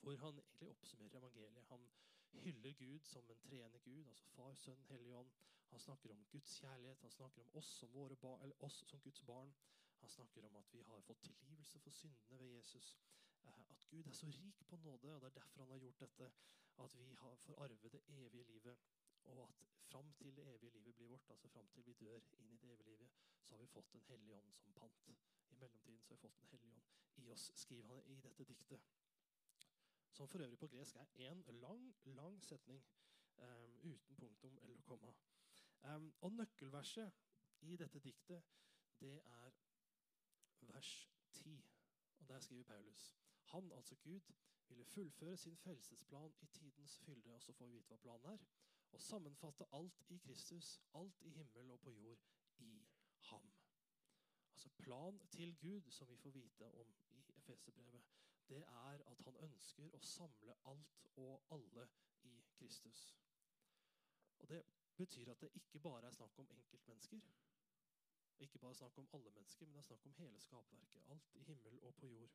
hvor 0.01 0.16
han 0.16 0.39
egentlig 0.39 0.69
oppsummerer 0.69 1.18
evangeliet. 1.18 1.63
Han 1.63 1.89
hyller 2.31 2.74
Gud 2.74 3.00
som 3.00 3.30
en 3.30 3.39
treende 3.39 3.80
Gud, 3.80 4.07
altså 4.07 4.28
Far, 4.28 4.56
Sønn, 4.56 4.83
Hellig 4.89 5.16
Ånd. 5.16 5.31
Han 5.69 5.80
snakker 5.80 6.12
om 6.12 6.25
Guds 6.31 6.60
kjærlighet, 6.60 7.01
han 7.01 7.12
snakker 7.12 7.42
om 7.42 7.50
oss 7.54 7.66
som, 7.66 7.92
bar, 7.92 8.54
oss 8.60 8.83
som 8.88 9.01
Guds 9.01 9.22
barn. 9.22 9.54
Han 10.00 10.10
snakker 10.10 10.45
om 10.45 10.56
at 10.56 10.74
vi 10.74 10.81
har 10.81 11.01
fått 11.01 11.22
tilgivelse 11.22 11.80
for 11.80 11.89
syndene 11.89 12.39
ved 12.39 12.48
Jesus. 12.48 12.98
Eh, 13.44 13.72
at 13.72 13.86
Gud 13.89 14.07
er 14.07 14.12
så 14.12 14.25
rik 14.25 14.63
på 14.68 14.75
nåde, 14.75 15.13
og 15.13 15.22
det 15.22 15.28
er 15.28 15.39
derfor 15.39 15.62
han 15.62 15.72
har 15.72 15.78
gjort 15.78 16.00
dette. 16.00 16.31
At 16.78 16.98
vi 16.98 17.16
får 17.45 17.63
arve 17.63 17.89
det 17.89 18.01
evige 18.07 18.44
livet. 18.44 18.78
Og 19.24 19.44
at 19.44 19.68
fram 19.92 20.13
til 20.13 20.36
det 20.36 20.48
evige 20.48 20.72
livet 20.72 20.95
blir 20.95 21.07
vårt, 21.07 21.30
altså 21.30 21.48
fram 21.48 21.68
til 21.68 21.86
vi 21.86 21.94
dør 21.94 22.19
inn 22.38 22.51
i 22.54 22.57
det 22.57 22.74
evige 22.74 22.89
livet, 22.89 23.10
så 23.44 23.56
har 23.56 23.62
vi 23.62 23.68
fått 23.68 23.94
Den 23.94 24.01
hellige 24.01 24.36
ånd 24.36 24.54
som 24.54 24.74
pant. 24.74 25.12
Mellomtiden 25.62 26.02
så 26.02 26.08
har 26.10 26.16
vi 26.16 26.22
fått 26.22 26.38
Den 26.38 26.48
hellige 26.50 26.74
ånd 26.74 26.84
i 27.16 27.30
oss, 27.30 27.52
skriver 27.56 27.88
han 27.88 28.06
i 28.06 28.16
dette 28.22 28.44
diktet. 28.44 28.81
Som 30.12 30.28
for 30.28 30.42
øvrig 30.42 30.58
på 30.60 30.68
gresk 30.68 30.96
er 30.96 31.06
én 31.30 31.52
lang, 31.52 31.96
lang 32.06 32.44
setning 32.44 32.84
um, 33.38 33.75
uten 33.84 34.16
punktum 34.16 34.58
eller 34.62 34.81
komma. 34.81 35.13
Um, 35.84 36.13
og 36.22 36.31
nøkkelverset 36.31 37.12
i 37.62 37.78
dette 37.78 38.00
diktet, 38.00 38.44
det 39.00 39.22
er 39.25 39.52
vers 40.60 41.10
10. 41.31 41.66
Og 42.19 42.30
der 42.30 42.40
skriver 42.40 42.64
Paulus 42.64 43.16
Han, 43.44 43.72
altså 43.72 43.96
Gud, 43.96 44.19
ville 44.68 44.86
fullføre 44.86 45.38
sin 45.38 45.57
frelsesplan 45.57 46.34
i 46.42 46.46
tidens 46.46 47.00
fylde. 47.00 47.34
Og 47.36 47.42
så 47.42 47.54
får 47.54 47.66
vi 47.66 47.72
vite 47.72 47.88
hva 47.88 47.98
planen 47.98 48.25
er. 48.34 48.46
Og 48.92 49.02
sammenfatte 49.02 49.66
alt 49.74 50.04
i 50.10 50.18
Kristus, 50.18 50.81
alt 50.94 51.22
i 51.22 51.30
himmel 51.30 51.72
og 51.72 51.80
på 51.80 51.92
jord, 51.92 52.19
i 52.57 52.86
ham. 53.19 53.52
Altså 54.62 54.69
Plan 54.84 55.19
til 55.31 55.58
Gud, 55.58 55.92
som 55.92 56.10
vi 56.10 56.16
får 56.16 56.30
vite 56.30 56.66
om 56.72 56.96
i 57.12 57.31
Efeserbrevet, 57.38 58.02
det 58.50 58.58
er 58.58 59.02
at 59.12 59.22
han 59.25 59.38
ønsker 59.38 59.96
å 59.98 60.00
samle 60.06 60.54
alt 60.69 61.08
og 61.16 61.48
alle 61.56 61.88
i 62.30 62.44
Kristus. 62.60 63.18
Og 64.38 64.50
Det 64.50 64.62
betyr 64.98 65.31
at 65.31 65.42
det 65.42 65.50
ikke 65.56 65.80
bare 65.80 66.08
er 66.08 66.13
snakk 66.13 66.40
om 66.40 66.52
enkeltmennesker. 66.52 67.22
Ikke 68.40 68.60
bare 68.60 68.75
snakk 68.75 68.98
om 68.98 69.10
alle 69.13 69.31
mennesker, 69.31 69.66
men 69.66 69.74
det 69.74 69.80
er 69.80 69.90
snakk 69.90 70.06
om 70.06 70.13
hele 70.19 70.40
skapverket. 70.40 71.10
Alt 71.10 71.36
i 71.36 71.44
himmel 71.44 71.80
og 71.81 71.96
på 71.96 72.07
jord 72.07 72.30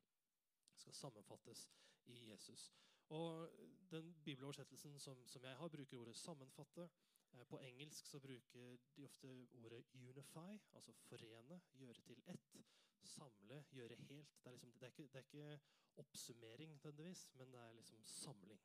skal 0.76 0.94
sammenfattes 0.94 1.68
i 2.06 2.30
Jesus. 2.30 2.72
Og 3.08 3.50
Den 3.90 4.14
bibeloversettelsen 4.24 4.98
som, 4.98 5.28
som 5.28 5.44
jeg 5.44 5.56
har, 5.56 5.68
bruker 5.68 5.98
ordet 5.98 6.16
'sammenfatte'. 6.16 6.88
Eh, 7.36 7.44
på 7.44 7.58
engelsk 7.58 8.06
så 8.06 8.20
bruker 8.20 8.76
de 8.96 9.04
ofte 9.04 9.48
ordet 9.52 9.84
'unify', 9.94 10.58
altså 10.72 10.92
forene, 10.92 11.60
gjøre 11.72 12.02
til 12.02 12.22
ett. 12.26 12.56
Samle, 13.02 13.64
gjøre 13.72 13.94
helt. 13.94 14.44
Det 14.44 14.46
er, 14.46 14.52
liksom, 14.52 14.72
det 14.72 14.82
er, 14.82 14.86
ikke, 14.86 15.02
det 15.02 15.14
er 15.14 15.18
ikke, 15.18 15.60
oppsummering 15.96 16.70
nødvendigvis, 16.70 17.30
men 17.32 17.52
det 17.52 17.60
er 17.60 17.72
liksom 17.72 18.04
samling. 18.04 18.60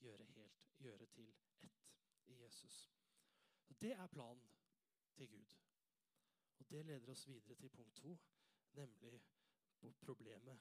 Gjøre 0.00 0.24
helt, 0.24 0.62
gjøre 0.78 1.06
til 1.06 1.34
ett 1.62 1.70
i 2.26 2.42
Jesus. 2.42 2.92
Det 3.80 3.92
er 3.92 4.06
planen 4.06 4.50
til 5.14 5.30
Gud. 5.30 5.56
Og 6.58 6.70
Det 6.70 6.86
leder 6.86 7.10
oss 7.10 7.28
videre 7.28 7.54
til 7.54 7.68
punkt 7.68 7.96
to, 7.96 8.18
nemlig 8.72 9.22
problemet 10.00 10.60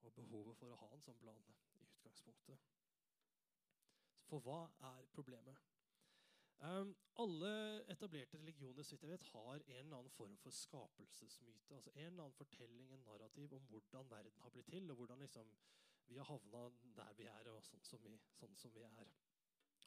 og 0.00 0.12
behovet 0.12 0.56
for 0.56 0.72
å 0.72 0.76
ha 0.76 0.94
en 0.94 1.02
sånn 1.02 1.18
plan 1.18 1.44
i 1.48 1.82
utgangspunktet. 1.82 2.58
For 4.28 4.40
hva 4.40 4.60
er 4.80 5.06
problemet? 5.12 5.71
Um, 6.62 6.96
alle 7.18 7.52
etablerte 7.90 8.38
religioner 8.38 8.82
så 8.82 8.94
vidt 8.94 9.02
jeg 9.02 9.10
vet, 9.10 9.22
har 9.32 9.54
en 9.54 9.78
eller 9.84 9.96
annen 9.96 10.10
form 10.10 10.36
for 10.38 10.50
skapelsesmyte. 10.50 11.74
altså 11.74 11.90
En 11.94 12.06
eller 12.06 12.22
annen 12.22 12.38
fortelling, 12.38 12.92
en 12.92 13.04
narrativ 13.06 13.54
om 13.54 13.62
hvordan 13.70 14.10
verden 14.10 14.40
har 14.40 14.50
blitt 14.50 14.66
til, 14.66 14.90
og 14.90 14.96
hvordan 14.96 15.18
liksom, 15.18 15.50
vi 16.06 16.16
har 16.16 16.24
havna 16.24 16.70
der 16.96 17.12
vi 17.18 17.24
er, 17.24 17.50
og 17.50 17.64
sånn 17.64 17.82
som 17.82 18.02
vi, 18.04 18.14
sånn 18.38 18.56
som 18.56 18.74
vi 18.74 18.82
er. 18.86 19.12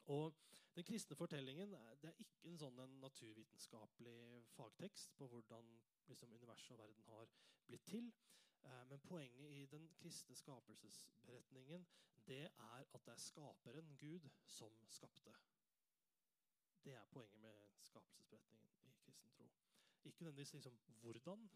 Og 0.06 0.34
Den 0.76 0.84
kristne 0.84 1.16
fortellingen 1.16 1.70
det 2.02 2.10
er 2.10 2.18
ikke 2.20 2.50
en 2.50 2.58
sånn 2.60 2.78
en 2.82 2.98
naturvitenskapelig 3.00 4.44
fagtekst 4.52 5.14
på 5.16 5.24
hvordan 5.32 5.70
liksom, 6.10 6.34
universet 6.36 6.74
og 6.74 6.82
verden 6.82 7.06
har 7.08 7.32
blitt 7.66 7.86
til. 7.88 8.10
Eh, 8.60 8.84
men 8.90 9.00
poenget 9.00 9.50
i 9.56 9.64
den 9.72 9.88
kristne 9.96 10.36
skapelsesberetningen 10.36 11.86
det 12.26 12.42
er 12.44 12.84
at 12.92 13.06
det 13.06 13.14
er 13.14 13.24
skaperen, 13.24 13.96
Gud, 13.96 14.28
som 14.44 14.76
skapte. 14.90 15.32
Det 16.86 16.94
er 16.94 17.04
poenget 17.04 17.38
med 17.40 17.54
skapelsesberetningen 17.82 18.68
i 18.84 18.92
kristen 19.04 19.30
tro. 19.30 19.50
Ikke 20.04 20.22
nødvendigvis 20.22 20.52
liksom 20.54 20.78
hvordan, 21.02 21.50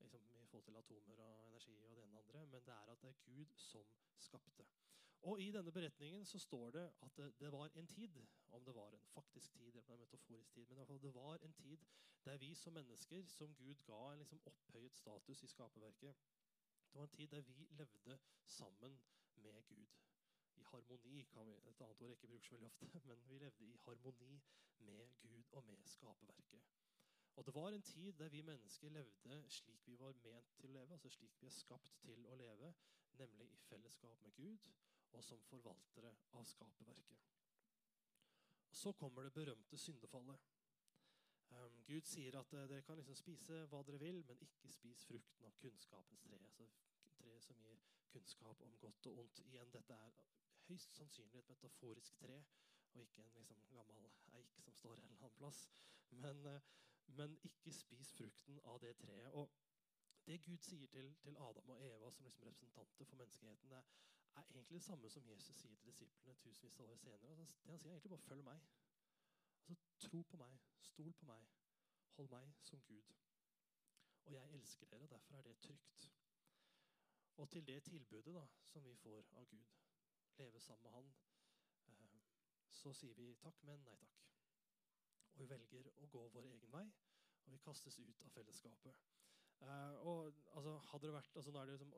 liksom 0.00 0.20
i 0.42 0.46
forhold 0.46 0.64
til 0.64 0.76
atomer 0.76 1.16
og 1.16 1.48
energi, 1.48 1.84
og 1.84 1.96
det 1.96 2.04
ene 2.04 2.12
og 2.12 2.18
andre, 2.18 2.46
men 2.46 2.60
det 2.66 2.72
er 2.72 2.92
at 2.92 3.02
det 3.02 3.08
er 3.08 3.14
Gud 3.24 3.46
som 3.56 3.86
skapte. 4.16 4.66
Og 5.22 5.42
I 5.42 5.50
denne 5.50 5.72
beretningen 5.72 6.24
så 6.24 6.38
står 6.38 6.70
det 6.70 6.92
at 7.02 7.16
det, 7.40 7.52
var 7.52 7.70
en 7.74 7.86
tid, 7.86 8.26
om 8.48 8.64
det 8.64 8.74
var 8.74 8.90
en 8.90 9.06
faktisk 9.14 9.52
tid 9.52 9.66
eller 9.76 9.94
en 9.94 10.00
metaforisk 10.00 10.52
tid, 10.52 10.66
men 10.66 11.02
det 11.02 11.14
var 11.14 11.36
en 11.36 11.52
tid 11.52 11.78
der 12.24 12.36
vi 12.36 12.54
som 12.54 12.72
mennesker, 12.72 13.26
som 13.26 13.54
Gud 13.54 13.74
ga 13.74 14.12
en 14.12 14.18
liksom 14.18 14.40
opphøyet 14.44 14.96
status 14.96 15.42
i 15.42 15.46
skaperverket, 15.46 16.14
det 16.92 16.98
var 16.98 17.02
en 17.02 17.10
tid 17.10 17.28
der 17.28 17.40
vi 17.40 17.66
levde 17.70 18.18
sammen 18.46 19.00
med 19.34 19.52
Gud 19.52 19.88
i 20.54 20.62
harmoni. 20.62 21.12
vi, 21.14 21.20
Et 21.20 21.80
annet 21.80 22.02
ord 22.02 22.08
jeg 22.08 22.10
ikke 22.10 22.26
bruker 22.26 22.46
så 22.46 22.54
veldig 22.54 22.66
ofte. 22.66 23.00
Men 23.08 23.28
vi 23.28 23.38
levde 23.38 23.64
i 23.64 23.76
harmoni 23.76 23.87
og 25.58 25.66
med 25.68 25.88
skaperverket. 25.90 26.66
Og 27.38 27.46
det 27.46 27.54
var 27.54 27.70
en 27.70 27.82
tid 27.82 28.12
der 28.18 28.28
vi 28.28 28.42
mennesker 28.42 28.90
levde 28.90 29.40
slik 29.48 29.86
vi 29.86 29.98
var 29.98 30.14
ment 30.24 30.54
til 30.56 30.66
å 30.66 30.72
leve, 30.72 30.92
altså 30.92 31.10
slik 31.14 31.36
vi 31.40 31.46
er 31.46 31.54
skapt 31.54 31.98
til 32.02 32.26
å 32.26 32.34
leve, 32.34 32.72
nemlig 33.20 33.52
i 33.52 33.60
fellesskap 33.68 34.22
med 34.22 34.34
Gud 34.34 34.70
og 35.12 35.24
som 35.24 35.42
forvaltere 35.50 36.10
av 36.32 36.44
skaperverket. 36.44 37.26
Og 38.70 38.76
Så 38.76 38.92
kommer 38.92 39.22
det 39.22 39.32
berømte 39.32 39.78
syndefallet. 39.78 40.48
Um, 41.50 41.84
Gud 41.86 42.04
sier 42.04 42.36
at 42.38 42.52
uh, 42.52 42.66
dere 42.68 42.82
kan 42.82 42.98
liksom 43.00 43.16
spise 43.16 43.62
hva 43.72 43.80
dere 43.86 44.00
vil, 44.02 44.20
men 44.26 44.42
ikke 44.44 44.72
spis 44.72 45.06
frukten 45.08 45.46
av 45.48 45.54
kunnskapens 45.62 46.26
tre. 46.26 46.40
Altså 46.44 46.68
tre 47.22 47.38
som 47.40 47.62
gir 47.64 47.80
kunnskap 48.12 48.60
om 48.66 48.76
godt 48.82 49.06
og 49.06 49.22
ondt. 49.24 49.40
Igjen, 49.46 49.72
dette 49.72 49.94
er 49.94 50.18
høyst 50.68 50.98
sannsynlig 50.98 51.40
et 51.40 51.48
metaforisk 51.48 52.18
tre, 52.20 52.42
og 52.94 53.02
ikke 53.02 53.22
en 53.22 53.32
liksom, 53.34 53.62
gammel 53.70 54.10
eik 54.38 54.60
som 54.64 54.74
står 54.74 54.94
en 54.94 55.02
eller 55.02 55.16
annen 55.16 55.38
plass. 55.40 55.68
Men, 56.10 56.46
uh, 56.46 56.60
men 57.06 57.38
ikke 57.42 57.72
spis 57.72 58.12
frukten 58.12 58.60
av 58.64 58.80
det 58.80 58.96
treet. 58.96 59.32
Og 59.32 59.50
det 60.26 60.42
Gud 60.44 60.58
sier 60.58 60.86
til, 60.86 61.14
til 61.22 61.36
Adam 61.40 61.68
og 61.68 61.84
Eva 61.84 62.10
som 62.10 62.24
liksom 62.24 62.44
representanter 62.46 63.04
for 63.04 63.16
menneskeheten, 63.16 63.70
det 63.70 63.76
er 63.78 64.42
egentlig 64.54 64.76
det 64.76 64.82
samme 64.82 65.10
som 65.10 65.28
Jesus 65.28 65.56
sier 65.56 65.76
til 65.76 65.92
disiplene 65.92 66.34
tusenvis 66.34 66.80
av 66.80 66.90
år 66.90 66.96
senere. 66.96 67.38
Altså, 67.38 67.56
det 67.62 67.70
Han 67.70 67.78
sier 67.78 67.90
er 67.90 67.94
egentlig 67.94 68.10
bare 68.10 68.26
'følg 68.26 68.42
meg'. 68.42 68.66
Altså, 69.68 69.76
Tro 69.98 70.22
på 70.22 70.36
meg, 70.36 70.58
stol 70.80 71.12
på 71.12 71.26
meg, 71.26 71.48
hold 72.16 72.28
meg 72.28 72.52
som 72.62 72.82
Gud. 72.82 73.14
Og 74.24 74.32
jeg 74.32 74.52
elsker 74.52 74.86
dere, 74.86 75.02
og 75.02 75.10
derfor 75.10 75.36
er 75.36 75.42
det 75.42 75.58
trygt. 75.58 76.12
Og 77.36 77.50
til 77.50 77.66
det 77.66 77.82
tilbudet 77.82 78.34
da, 78.34 78.46
som 78.64 78.84
vi 78.84 78.94
får 78.94 79.26
av 79.32 79.46
Gud, 79.46 79.66
leve 80.38 80.60
sammen 80.60 80.82
med 80.82 80.92
Han, 80.92 81.06
eh, 81.06 81.27
så 82.78 82.92
sier 82.96 83.16
vi 83.18 83.32
takk, 83.42 83.62
men 83.68 83.82
nei 83.86 83.96
takk. 84.00 84.24
Og 85.34 85.42
vi 85.42 85.48
velger 85.50 85.90
å 86.02 86.08
gå 86.12 86.24
vår 86.34 86.48
egen 86.50 86.72
vei, 86.74 86.84
og 87.44 87.54
vi 87.54 87.60
kastes 87.64 87.98
ut 87.98 88.24
av 88.26 88.34
fellesskapet. 88.34 89.02
Uh, 89.58 89.94
og 90.06 90.18
altså, 90.54 90.76
hadde 90.92 91.08
det 91.08 91.14
vært, 91.16 91.36
altså, 91.36 91.52
nå 91.54 91.60
er 91.60 91.66
det 91.70 91.78
liksom, 91.78 91.94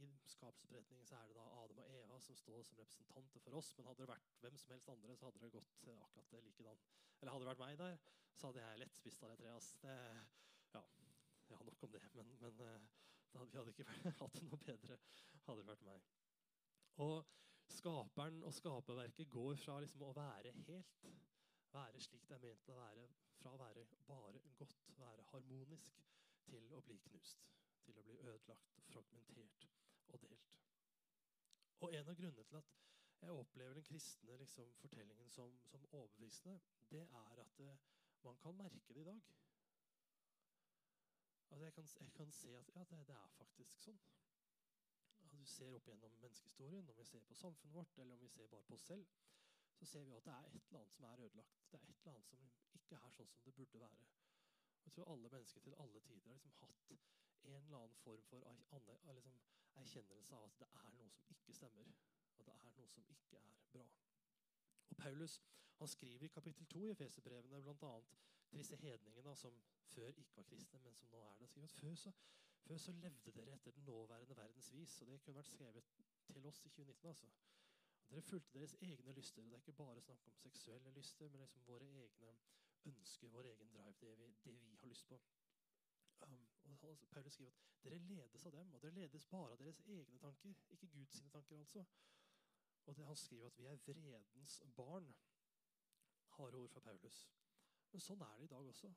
I 0.00 0.08
skapelsesberetningen 0.30 1.08
så 1.08 1.16
er 1.18 1.30
det 1.30 1.34
da 1.36 1.46
Adam 1.58 1.80
og 1.82 1.88
Eva 1.92 2.20
som 2.22 2.36
står 2.38 2.62
som 2.68 2.78
representanter 2.78 3.42
for 3.44 3.58
oss. 3.58 3.72
Men 3.76 3.90
hadde 3.90 4.04
det 4.04 4.12
vært 4.12 4.36
hvem 4.44 4.58
som 4.62 4.74
helst 4.74 4.92
andre, 4.92 5.16
så 5.18 5.26
hadde 5.26 5.42
det 5.42 5.52
gått 5.56 5.82
uh, 5.88 6.06
akkurat 6.22 6.46
likedan. 6.46 6.82
Eller 7.20 7.34
hadde 7.34 7.44
det 7.44 7.50
vært 7.50 7.64
meg 7.64 7.80
der, 7.82 7.98
så 8.38 8.50
hadde 8.50 8.62
jeg 8.64 8.82
lett 8.84 8.96
spist 8.96 9.26
av 9.26 9.32
det 9.32 9.40
treet. 9.42 9.72
Ja, 10.70 10.84
ja, 11.50 11.58
nok 11.66 11.84
om 11.88 11.94
det. 11.96 12.04
Men, 12.14 12.32
men 12.44 12.62
uh, 12.62 12.88
hadde 13.34 13.50
vi 13.50 13.60
hadde 13.60 13.74
ikke 13.74 13.90
hatt 14.22 14.38
det 14.38 14.46
noe 14.46 14.62
bedre 14.62 15.00
hadde 15.46 15.62
det 15.62 15.68
vært 15.70 15.84
meg. 15.86 16.08
Og 17.02 17.18
skaperen 17.72 18.42
og 18.42 18.54
skaperverket 18.54 19.30
går 19.30 19.56
fra 19.64 19.78
liksom 19.80 20.02
å 20.06 20.12
være 20.16 20.52
helt, 20.56 21.04
være 21.72 22.00
slik 22.02 22.28
det 22.28 22.36
er 22.36 22.44
ment 22.44 22.70
å 22.72 22.78
være, 22.78 23.08
fra 23.40 23.54
å 23.54 23.60
være 23.60 23.84
bare 24.08 24.42
godt, 24.58 24.76
være 24.98 25.26
harmonisk, 25.32 26.00
til 26.50 26.72
å 26.74 26.80
bli 26.86 26.98
knust. 27.06 27.46
Til 27.84 27.98
å 27.98 28.04
bli 28.06 28.16
ødelagt, 28.18 28.80
fragmentert 28.90 29.66
og 30.08 30.20
delt. 30.22 30.56
Og 31.80 31.94
En 31.94 32.08
av 32.08 32.16
grunnene 32.18 32.44
til 32.44 32.58
at 32.58 32.72
jeg 33.20 33.36
opplever 33.36 33.74
den 33.74 33.84
kristne 33.84 34.36
liksom, 34.36 34.72
fortellingen 34.80 35.30
som, 35.30 35.58
som, 35.64 35.86
overbevisende, 35.92 36.60
det 36.90 37.02
er 37.02 37.40
at 37.44 37.58
det, 37.58 37.78
man 38.24 38.36
kan 38.42 38.56
merke 38.56 38.94
det 38.94 39.00
i 39.00 39.04
dag. 39.04 39.20
Altså 41.50 41.64
jeg, 41.64 41.72
kan, 41.74 41.84
jeg 42.00 42.12
kan 42.12 42.30
se 42.30 42.56
at 42.58 42.74
ja, 42.74 42.84
det, 42.90 43.06
det 43.06 43.14
er 43.14 43.28
faktisk 43.38 43.80
sånn. 43.84 44.00
Du 45.40 45.46
ser 45.48 45.74
opp 45.74 45.86
gjennom 45.88 46.16
menneskehistorien, 46.20 46.88
om 46.88 46.96
vi 46.96 47.04
ser 47.08 47.22
på 47.28 47.34
samfunnet 47.34 47.74
vårt, 47.74 47.98
eller 47.98 48.14
om 48.14 48.20
vi 48.20 48.28
ser 48.28 48.48
bare 48.52 48.66
på 48.68 48.74
oss 48.76 48.86
selv, 48.90 49.06
så 49.78 49.86
ser 49.86 50.04
vi 50.04 50.16
at 50.16 50.26
det 50.26 50.32
er 50.32 50.48
et 50.48 50.66
eller 50.68 50.80
annet 50.80 50.96
som 50.96 51.04
er 51.08 51.22
ødelagt. 51.26 51.62
Det 51.72 51.78
er 51.80 51.86
et 51.88 52.02
eller 52.02 52.12
annet 52.12 52.28
som 52.28 52.42
ikke 52.78 52.98
er 52.98 53.14
sånn 53.16 53.30
som 53.32 53.46
det 53.46 53.54
burde 53.56 53.80
være. 53.80 54.10
Jeg 54.84 54.92
tror 54.92 55.12
alle 55.12 55.30
mennesker 55.32 55.64
til 55.64 55.78
alle 55.84 56.00
tider 56.00 56.28
har 56.28 56.34
liksom 56.34 56.52
hatt 56.60 56.92
en 57.44 57.54
eller 57.54 57.78
annen 57.78 57.96
form 58.04 58.22
for 58.28 58.44
liksom, 59.16 59.40
erkjennelse 59.82 60.36
av 60.36 60.44
at 60.44 60.58
det 60.60 60.68
er 60.82 60.92
noe 60.98 61.10
som 61.14 61.32
ikke 61.34 61.56
stemmer. 61.56 61.94
Og 62.38 62.46
det 62.46 62.56
er 62.56 62.76
noe 62.76 62.88
som 62.88 63.08
ikke 63.14 63.40
er 63.40 63.64
bra. 63.72 63.86
Og 64.90 64.96
Paulus 64.96 65.40
han 65.80 65.88
skriver 65.88 66.24
i 66.24 66.28
kapittel 66.34 66.66
2 66.66 66.84
i 66.86 66.90
Efeserbrevene 66.90 67.62
bl.a. 67.62 67.92
til 68.50 68.58
disse 68.58 68.76
hedningene 68.76 69.36
som 69.36 69.62
før 69.94 70.08
ikke 70.08 70.36
var 70.36 70.42
kristne, 70.42 70.80
men 70.84 70.94
som 70.94 71.08
nå 71.08 71.22
er 71.30 71.38
det. 71.40 71.48
skriver 71.48 71.64
at 71.64 71.70
før 71.70 71.94
så, 71.96 72.12
før 72.66 72.76
så 72.78 72.92
levde 72.92 73.32
dere 73.32 73.54
etter 73.54 73.70
den 73.70 73.84
nåværende 73.84 74.36
verdens 74.36 74.72
vis. 74.72 75.00
Og 75.02 75.06
det 75.06 75.20
kunne 75.22 75.36
vært 75.36 75.48
skrevet 75.48 75.84
til 76.32 76.46
oss 76.46 76.60
i 76.64 76.68
2019. 76.68 77.08
altså. 77.08 77.30
Dere 78.10 78.22
fulgte 78.22 78.58
deres 78.58 78.74
egne 78.80 79.12
lyster. 79.12 79.42
og 79.42 79.50
Det 79.50 79.54
er 79.54 79.60
ikke 79.60 79.72
bare 79.72 80.00
snakk 80.00 80.26
om 80.26 80.34
seksuelle 80.34 80.90
lyster, 80.90 81.28
men 81.28 81.40
liksom 81.40 81.66
våre 81.66 81.86
egne 81.86 82.36
ønsker, 82.84 83.28
vår 83.28 83.42
egen 83.42 83.68
drive, 83.72 83.94
det 84.00 84.18
vi, 84.18 84.34
det 84.44 84.54
vi 84.62 84.76
har 84.80 84.86
lyst 84.86 85.08
på. 85.08 85.20
Um, 86.20 86.48
og 86.62 86.78
Paulus 87.10 87.32
skriver 87.32 87.50
at 87.50 87.84
dere 87.84 87.98
ledes 87.98 88.46
av 88.46 88.52
dem, 88.52 88.72
og 88.74 88.82
dere 88.82 88.94
ledes 88.94 89.26
bare 89.26 89.52
av 89.52 89.58
deres 89.58 89.80
egne 89.86 90.18
tanker. 90.18 90.54
Ikke 90.70 90.88
Guds 90.88 91.16
sine 91.16 91.30
tanker, 91.30 91.58
altså. 91.58 91.84
Og 92.86 92.96
det, 92.96 93.06
Han 93.06 93.16
skriver 93.16 93.46
at 93.46 93.58
vi 93.58 93.64
er 93.64 93.76
vredens 93.76 94.62
barn. 94.76 95.14
Harde 96.28 96.56
ord 96.56 96.70
fra 96.70 96.80
Paulus. 96.80 97.30
Men 97.92 98.00
sånn 98.00 98.22
er 98.22 98.36
det 98.38 98.44
i 98.44 98.52
dag 98.54 98.66
også. 98.66 98.92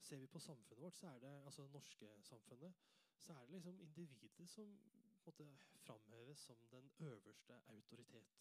Ser 0.00 0.16
vi 0.16 0.26
på 0.26 0.38
samfunnet 0.38 0.82
vårt, 0.82 0.96
så 0.96 1.06
er 1.06 1.18
det, 1.18 1.44
altså 1.44 1.66
norske 1.66 2.10
samfunnet, 2.22 2.74
så 3.18 3.32
er 3.32 3.40
det 3.40 3.50
liksom 3.50 3.80
individet 3.80 4.48
som 4.48 4.78
måtte 5.24 5.46
framheves 5.76 6.38
som 6.38 6.66
den 6.70 6.90
øverste 6.98 7.60
autoritet. 7.66 8.40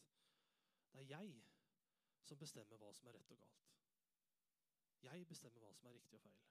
Det 0.94 1.00
er 1.00 1.06
jeg 1.18 1.44
som 2.24 2.38
bestemmer 2.38 2.78
hva 2.78 2.92
som 2.94 3.08
er 3.08 3.18
rett 3.18 3.32
og 3.32 3.40
galt. 3.40 3.70
Jeg 5.04 5.28
bestemmer 5.28 5.64
hva 5.64 5.74
som 5.76 5.90
er 5.90 5.96
riktig 5.98 6.20
og 6.20 6.22
feil. 6.24 6.44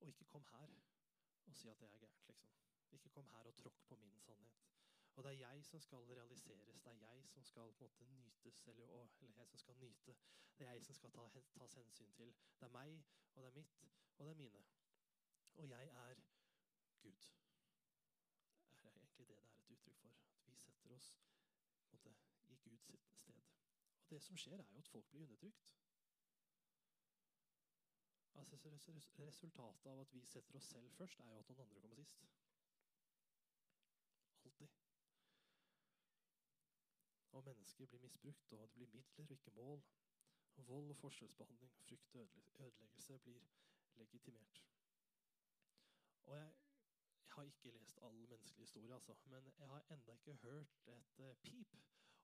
Og 0.00 0.08
ikke 0.08 0.24
kom 0.24 0.44
her 0.50 0.74
og 1.46 1.54
si 1.54 1.68
at 1.68 1.80
det 1.80 1.88
er 1.88 1.98
gærent. 1.98 2.28
liksom. 2.28 2.50
Ikke 2.90 3.08
kom 3.08 3.28
her 3.28 3.46
og 3.50 3.56
tråkk 3.56 3.86
på 3.88 3.96
min 3.96 4.20
sannhet. 4.20 4.60
Og 5.14 5.24
det 5.24 5.30
er 5.30 5.38
jeg 5.48 5.64
som 5.64 5.80
skal 5.80 5.98
realiseres, 5.98 6.80
det 6.82 6.92
er 6.92 7.14
jeg 7.14 7.24
som 7.26 7.44
skal 7.44 7.72
på 7.72 7.84
en 7.84 7.90
måte 7.90 8.04
nytes, 8.04 8.66
eller, 8.68 8.86
eller 9.20 9.36
jeg 9.36 9.48
som 9.48 9.58
skal 9.58 9.76
nyte. 9.76 10.16
Det 10.58 10.66
er 10.66 10.72
jeg 10.72 10.84
som 10.84 10.94
skal 10.94 11.10
ta, 11.10 11.28
tas 11.58 11.74
hensyn 11.74 12.12
til. 12.12 12.34
Det 12.60 12.66
er 12.66 12.68
meg, 12.68 13.04
og 13.34 13.42
det 13.42 13.48
er 13.48 13.54
mitt, 13.54 13.84
og 14.18 14.24
det 14.24 14.30
er 14.30 14.34
mine. 14.34 14.64
Og 15.56 15.68
jeg 15.68 15.88
er 15.88 16.14
Gud. 17.02 17.12
Det 18.82 18.88
er 18.88 18.94
egentlig 18.94 19.28
det 19.28 19.28
det 19.28 19.36
er 19.36 19.44
et 19.44 19.70
uttrykk 19.70 19.96
for. 19.98 20.08
At 20.36 20.46
vi 20.46 20.56
setter 20.56 20.90
oss 20.90 21.16
måte, 21.90 22.14
i 22.66 22.76
Guds 22.86 23.20
sted. 23.20 23.42
Og 24.04 24.10
det 24.10 24.22
som 24.22 24.36
skjer, 24.36 24.60
er 24.60 24.70
jo 24.70 24.78
at 24.78 24.88
folk 24.88 25.10
blir 25.10 25.22
undertrykt. 25.22 25.74
Altså, 28.34 28.56
resultatet 29.18 29.86
av 29.86 30.00
at 30.00 30.14
vi 30.14 30.24
setter 30.24 30.56
oss 30.56 30.64
selv 30.64 30.90
først, 30.90 31.20
er 31.20 31.30
jo 31.30 31.38
at 31.38 31.48
noen 31.48 31.60
andre 31.66 31.80
kommer 31.80 31.96
sist. 31.96 32.34
Alltid. 34.44 34.68
Og 37.34 37.44
mennesker 37.44 37.86
blir 37.86 37.98
misbrukt, 37.98 38.52
og 38.52 38.58
det 38.60 38.70
blir 38.74 38.86
midler 38.92 39.24
og 39.24 39.30
ikke 39.36 39.50
mål. 39.50 39.84
Vold 40.56 40.90
og 40.90 40.96
forskjellsbehandling, 40.96 41.72
frykt 41.86 42.14
og 42.14 42.28
ødeleggelse 42.58 43.18
blir 43.18 43.40
legitimert. 43.94 44.62
Og 46.24 46.36
jeg, 46.36 46.52
jeg, 47.20 47.32
har 47.34 47.42
ikke 47.42 47.70
lest 47.70 47.98
all 48.02 48.28
menneskelig 48.28 48.62
historie, 48.62 48.94
altså, 48.94 49.16
men 49.24 49.52
jeg 49.58 49.66
har 49.66 49.86
enda 49.90 50.12
ikke 50.12 50.34
hørt 50.34 50.78
et 50.86 51.18
uh, 51.18 51.34
pip 51.42 51.76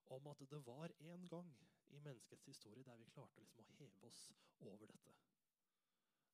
om 0.05 0.27
at 0.27 0.39
det 0.39 0.65
var 0.65 0.91
en 0.99 1.27
gang 1.27 1.57
i 1.89 1.99
menneskets 1.99 2.45
historie 2.45 2.83
der 2.83 2.97
vi 2.97 3.05
klarte 3.05 3.41
liksom 3.41 3.67
å 3.67 3.75
heve 3.79 4.07
oss 4.07 4.31
over 4.59 4.85
dette. 4.85 5.15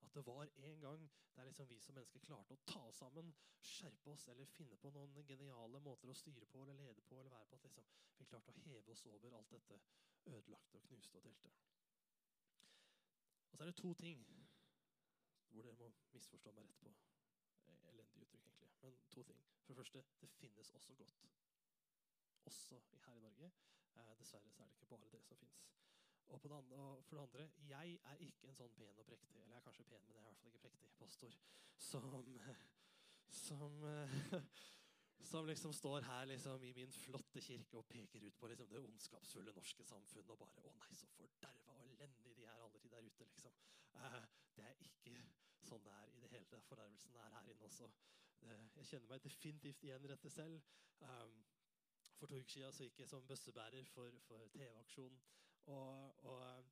At 0.06 0.14
det 0.16 0.26
var 0.26 0.50
en 0.56 0.80
gang 0.80 1.10
der 1.36 1.46
liksom 1.46 1.70
vi 1.70 1.80
som 1.80 1.96
mennesker 1.96 2.20
klarte 2.20 2.54
å 2.54 2.64
ta 2.66 2.82
oss 2.90 3.00
sammen, 3.04 3.34
skjerpe 3.62 4.12
oss 4.12 4.28
eller 4.28 4.46
finne 4.46 4.78
på 4.82 4.90
noen 4.94 5.18
geniale 5.28 5.80
måter 5.80 6.10
å 6.10 6.18
styre 6.18 6.46
på 6.46 6.64
eller 6.64 6.74
lede 6.74 7.02
på. 7.02 7.20
eller 7.20 7.32
være 7.32 7.46
på, 7.46 7.56
at 7.56 7.64
liksom 7.64 7.86
Vi 8.18 8.26
klarte 8.26 8.52
å 8.52 8.62
heve 8.66 8.92
oss 8.92 9.06
over 9.06 9.34
alt 9.38 9.52
dette 9.52 9.80
ødelagte 10.26 10.78
og 10.78 10.84
knuste 10.84 11.18
og 11.18 11.24
delte. 11.24 11.52
Og 13.52 13.58
så 13.58 13.64
er 13.64 13.72
det 13.72 13.76
to 13.76 13.94
ting 13.94 14.26
hvor 15.50 15.64
dere 15.64 15.74
må 15.74 15.92
misforstå 16.14 16.52
meg 16.52 16.68
rett 16.70 16.80
på. 16.82 16.94
Elendig 17.92 18.22
uttrykk, 18.22 18.46
egentlig. 18.46 18.70
Men 18.82 18.98
to 19.10 19.24
ting. 19.24 19.40
For 19.64 19.74
det 19.74 19.78
første, 19.78 20.04
det 20.22 20.30
finnes 20.30 20.72
også 20.72 20.94
godt. 20.94 21.26
Også 22.46 22.82
her 23.06 23.16
i 23.16 23.20
Norge. 23.20 23.52
Eh, 23.96 24.18
dessverre 24.20 24.52
så 24.52 24.64
er 24.64 24.68
det 24.68 24.76
ikke 24.76 24.86
bare 24.86 25.10
det 25.12 25.24
som 25.26 25.38
fins. 25.38 25.64
Og, 26.28 26.34
og, 26.72 27.04
for 27.04 27.16
det 27.16 27.22
andre, 27.22 27.50
jeg 27.70 28.00
er 28.04 28.24
ikke 28.26 28.50
en 28.50 28.58
sånn 28.58 28.74
pen 28.76 29.00
og 29.00 29.06
prektig 29.08 29.38
eller 29.40 29.54
jeg 29.54 29.62
er 29.62 29.68
kanskje 29.68 29.86
pen, 29.88 30.02
men 30.08 30.18
jeg 30.18 30.24
er 30.24 30.26
i 30.26 30.32
hvert 30.32 30.42
fall 30.42 30.50
ikke 30.52 30.64
prektig 30.66 30.90
pastor 31.00 31.38
som, 31.78 32.26
som, 33.30 33.78
som 35.32 35.48
liksom 35.48 35.74
står 35.74 36.08
her 36.10 36.26
liksom, 36.34 36.64
i 36.64 36.74
min 36.76 36.92
flotte 36.92 37.42
kirke 37.42 37.80
og 37.80 37.88
peker 37.88 38.28
ut 38.28 38.40
på 38.40 38.52
liksom, 38.52 38.70
det 38.74 38.84
ondskapsfulle 38.84 39.56
norske 39.56 39.88
samfunnet 39.88 40.36
og 40.36 40.40
bare 40.44 40.64
'Å 40.64 40.76
nei, 40.82 40.94
så 40.96 41.08
forderva 41.16 41.80
og 41.80 41.90
elendig 41.94 42.36
de 42.36 42.46
er 42.46 42.64
alle 42.66 42.80
de 42.84 42.90
der 42.90 43.08
ute', 43.08 43.30
liksom. 43.32 43.56
Uh, 43.96 44.26
det 44.56 44.66
er 44.66 44.76
ikke 44.84 45.16
sånn 45.68 45.84
det 45.84 45.94
er 45.94 46.12
i 46.16 46.20
det 46.24 46.30
hele. 46.32 46.62
Fordervelsen 46.70 47.16
er 47.16 47.34
her 47.36 47.50
inne 47.52 47.66
også. 47.68 47.90
Jeg 48.42 48.86
kjenner 48.86 49.10
meg 49.10 49.24
definitivt 49.24 49.84
igjen 49.84 50.06
i 50.06 50.12
dette 50.12 50.30
selv. 50.30 50.62
Um, 51.02 51.34
for 52.18 52.28
to 52.28 52.38
uker 52.40 52.52
siden 52.52 52.88
gikk 52.88 53.00
jeg 53.04 53.10
som 53.10 53.26
bøssebærer 53.28 53.90
for, 53.94 54.20
for 54.28 54.54
TV-aksjonen. 54.56 55.20
Og, 55.68 56.26
og, 56.26 56.66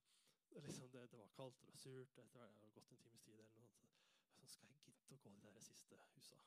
liksom 0.51 0.89
det, 0.89 1.11
det, 1.11 1.19
var 1.19 1.27
kaldt 1.27 1.63
og 1.67 1.77
surt. 1.77 2.17
Etter 2.17 2.39
hvert 2.39 2.59
hadde 2.59 2.71
gått 2.77 2.91
en 2.91 3.01
times 3.03 3.21
tid 3.27 3.33
eller 3.33 3.51
noe 3.59 3.73
sånt. 3.75 3.97
Så 4.39 4.47
skal 4.53 4.71
jeg 4.71 4.83
gidde 4.85 5.17
å 5.17 5.23
gå 5.23 5.33
de 5.35 5.51
der 5.57 5.65
siste 5.67 5.99
husa? 6.13 6.39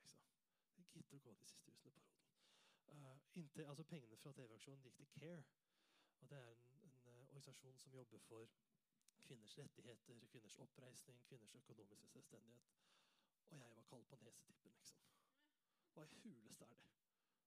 Liksom. 0.00 0.26
Jeg 0.76 0.90
gidder 0.92 1.16
å 1.16 1.24
gå 1.28 1.34
de 1.40 1.48
siste 1.48 1.72
husene 1.72 1.80
på 1.84 1.94
Roden. 1.96 2.24
Uh, 2.92 3.40
inntil, 3.40 3.64
altså 3.72 3.84
Pengene 3.88 4.20
fra 4.20 4.34
TV-aksjonen 4.36 4.84
gikk 4.84 5.00
til 5.00 5.10
CARE. 5.14 5.44
og 6.20 6.30
Det 6.30 6.40
er 6.42 6.52
en, 6.52 6.76
en 6.90 7.00
uh, 7.06 7.22
organisasjon 7.22 7.78
som 7.80 7.96
jobber 7.96 8.24
for 8.28 8.52
kvinners 9.26 9.58
rettigheter, 9.58 10.20
kvinners 10.32 10.58
oppreisning, 10.58 11.22
kvinners 11.28 11.54
økonomiske 11.54 12.08
selvstendighet. 12.12 12.76
Og 13.50 13.58
jeg 13.58 13.76
var 13.76 13.88
kald 13.90 14.04
på 14.04 14.16
nesetippen, 14.20 14.72
liksom. 14.76 15.02
Hva 15.94 16.04
i 16.12 16.20
huleste 16.22 16.64
er 16.64 16.78
det? 16.84 16.94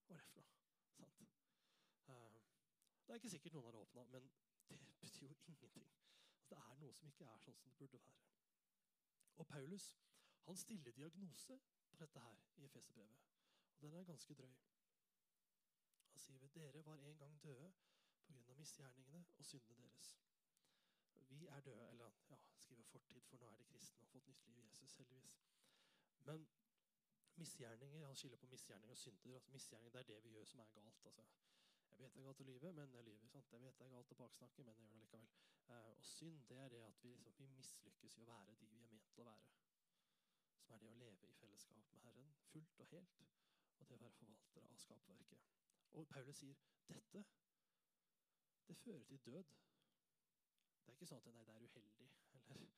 Hva 0.08 0.18
er 0.18 0.26
det 0.26 0.32
for 0.34 0.48
noe? 0.50 0.70
Sant? 0.98 1.36
Uh, 2.10 2.39
det 3.10 3.14
er 3.16 3.22
ikke 3.24 3.30
sikkert 3.30 3.54
noen 3.54 3.66
har 3.66 3.76
åpna, 3.76 4.04
men 4.04 4.26
det 4.70 4.80
betyr 5.02 5.32
jo 5.32 5.36
ingenting. 5.48 5.88
Altså, 6.34 6.50
det 6.50 6.58
er 6.58 6.76
noe 6.78 6.94
som 6.94 7.08
ikke 7.10 7.26
er 7.26 7.40
sånn 7.42 7.56
som 7.58 7.72
det 7.72 7.78
burde 7.80 8.02
være. 8.04 8.28
Og 9.42 9.48
Paulus 9.48 9.88
han 10.46 10.58
stiller 10.58 10.92
diagnose 10.92 11.58
på 11.90 11.98
dette 11.98 12.20
her 12.20 12.38
i 12.58 12.68
Efeserbrevet. 12.68 13.26
Og 13.74 13.82
den 13.82 13.94
er 13.94 14.04
ganske 14.04 14.34
drøy. 14.34 14.54
Han 16.12 16.22
sier 16.22 16.54
dere 16.54 16.86
var 16.86 17.02
en 17.02 17.18
gang 17.18 17.42
døde 17.44 17.72
pga. 18.28 18.54
misgjerningene 18.54 19.26
og 19.38 19.46
syndene 19.46 19.82
deres. 19.82 20.14
Vi 21.30 21.46
er 21.46 21.60
døde, 21.62 21.90
eller 21.90 22.12
ja, 22.30 22.38
skriver 22.58 22.84
fortid, 22.84 23.22
for 23.22 23.38
nå 23.38 23.50
er 23.50 23.56
de 23.56 23.64
kristne 23.64 23.98
og 23.98 24.06
har 24.06 24.12
fått 24.12 24.28
nytt 24.28 24.46
liv 24.46 24.58
i 24.58 24.68
Jesus, 24.68 24.94
heldigvis. 24.94 25.44
Men 26.30 26.48
misgjerninger, 27.36 28.06
han 28.06 28.16
skiller 28.16 28.38
på 28.38 28.48
misgjerninger 28.48 28.92
og 28.92 28.98
synder. 28.98 29.36
altså 29.36 29.52
Misgjerninger 29.52 29.92
det 29.92 30.00
er 30.00 30.14
det 30.14 30.24
vi 30.24 30.30
gjør 30.30 30.46
som 30.46 30.60
er 30.60 30.66
galt. 30.66 31.06
altså 31.06 31.26
jeg 32.00 32.06
vet 32.06 32.14
det 32.16 32.22
er 32.22 32.28
galt 32.30 32.42
å 32.42 32.44
lyve, 32.48 32.70
men 32.72 32.94
jeg 32.96 33.04
lyver. 33.04 33.28
sant? 33.28 33.52
Jeg 33.52 33.62
vet 33.62 33.80
det 33.80 33.86
er 33.86 33.90
galt 33.92 34.12
å 34.14 34.18
baksnakke, 34.22 34.64
men 34.64 34.78
jeg 34.78 34.86
gjør 34.86 34.94
det 34.94 35.00
likevel. 35.02 35.32
Eh, 35.68 35.88
og 35.92 36.04
synd 36.08 36.46
det 36.48 36.58
er 36.58 36.70
det 36.72 36.80
at 36.86 37.02
vi, 37.04 37.10
liksom, 37.26 37.44
vi 37.44 37.56
mislykkes 37.58 38.16
i 38.18 38.24
å 38.24 38.28
være 38.30 38.56
de 38.62 38.68
vi 38.72 38.80
er 38.80 38.94
ment 38.94 39.10
til 39.12 39.24
å 39.24 39.26
være. 39.28 39.50
Som 40.64 40.76
er 40.76 40.80
det 40.80 40.92
å 40.94 41.00
leve 41.02 41.28
i 41.28 41.36
fellesskap 41.42 41.92
med 41.92 42.06
Herren 42.06 42.32
fullt 42.54 42.80
og 42.80 42.88
helt. 42.94 43.20
Og 43.80 43.90
det 43.90 43.98
å 43.98 44.04
være 44.06 44.16
forvaltere 44.22 44.72
av 44.72 44.80
skapverket. 44.80 45.52
Og 46.00 46.08
Paulus 46.08 46.40
sier 46.40 46.64
dette 46.88 47.26
det 48.70 48.78
fører 48.78 49.04
til 49.04 49.20
død. 49.26 49.44
Det 49.44 50.94
er 50.94 50.96
ikke 50.96 51.08
sånn 51.10 51.20
at 51.20 51.32
nei, 51.34 51.44
det 51.46 51.56
er 51.56 51.64
uheldig, 51.66 52.10
eller 52.46 52.70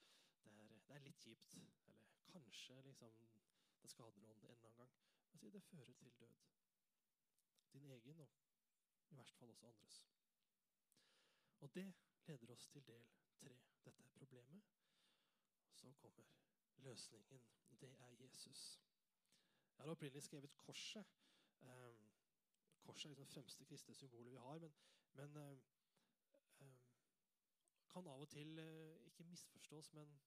det 0.46 0.54
er, 0.56 0.86
det 0.88 0.96
er 0.96 1.04
litt 1.06 1.20
kjipt, 1.20 1.58
eller 1.92 2.14
kanskje 2.32 2.78
liksom, 2.88 3.18
det 3.84 3.92
skader 3.92 4.24
noen 4.24 4.32
en 4.32 4.56
eller 4.56 4.72
annen 4.72 4.80
gang. 4.80 4.96
Men 5.30 5.44
sier 5.44 5.54
det 5.54 5.62
fører 5.68 5.94
til 6.00 6.16
død. 6.24 6.48
Din 7.76 7.92
egen 7.92 8.24
og 8.24 8.51
i 9.12 9.16
verste 9.16 9.38
fall 9.38 9.50
også 9.50 9.68
andres. 9.68 10.08
Og 11.60 11.76
det 11.76 11.94
leder 12.28 12.54
oss 12.54 12.68
til 12.68 12.86
del 12.88 13.08
tre. 13.40 13.56
Dette 13.86 14.04
er 14.04 14.08
problemet. 14.14 14.62
Så 15.74 15.94
kommer 15.94 16.24
løsningen. 16.78 17.42
Det 17.82 17.90
er 18.00 18.10
Jesus. 18.10 18.82
Jeg 19.78 19.84
har 19.86 19.92
opprinnelig 19.92 20.24
skrevet 20.24 20.58
korset. 20.58 21.06
Um, 21.62 22.10
korset 22.82 23.06
er 23.06 23.10
liksom 23.10 23.26
det 23.26 23.34
fremste 23.34 23.66
kristne 23.66 23.96
symbolet 23.96 24.32
vi 24.32 24.38
har. 24.38 24.60
Men, 24.60 25.32
men 25.34 25.64
um, 26.60 26.80
kan 27.90 28.08
av 28.08 28.22
og 28.22 28.30
til 28.30 28.60
uh, 28.60 29.06
ikke 29.06 29.24
misforstås, 29.24 29.94
men 29.94 30.22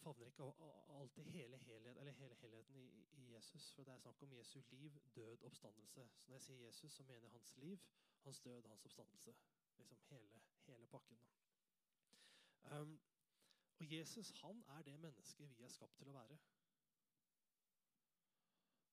favner 0.00 0.26
ikke 0.26 0.44
alltid 1.00 1.24
hele, 1.24 1.56
helhet, 1.56 1.96
hele 1.96 2.12
helheten 2.12 2.76
i, 2.76 2.84
i, 3.12 3.34
Jesus. 3.34 3.72
For 3.72 3.84
det 3.84 3.92
er 3.92 3.98
snakk 3.98 4.22
om 4.22 4.32
Jesu 4.32 4.60
liv, 4.70 5.00
død, 5.14 5.42
oppstandelse. 5.42 6.08
Så 6.16 6.28
når 6.28 6.34
jeg 6.34 6.42
sier 6.42 6.66
Jesus, 6.66 6.92
så 6.92 7.02
mener 7.02 7.20
jeg 7.20 7.30
hans 7.30 7.56
liv, 7.56 7.78
hans 8.24 8.40
død, 8.40 8.62
hans 8.62 8.84
oppstandelse. 8.84 9.34
Liksom 9.76 9.98
hele, 10.08 10.40
hele 10.66 10.86
pakken. 10.86 11.18
Um, 12.72 13.00
og 13.78 13.92
Jesus 13.92 14.30
han 14.30 14.64
er 14.68 14.82
det 14.82 15.00
mennesket 15.00 15.58
vi 15.58 15.64
er 15.64 15.68
skapt 15.68 15.96
til 15.96 16.08
å 16.08 16.16
være. 16.16 16.38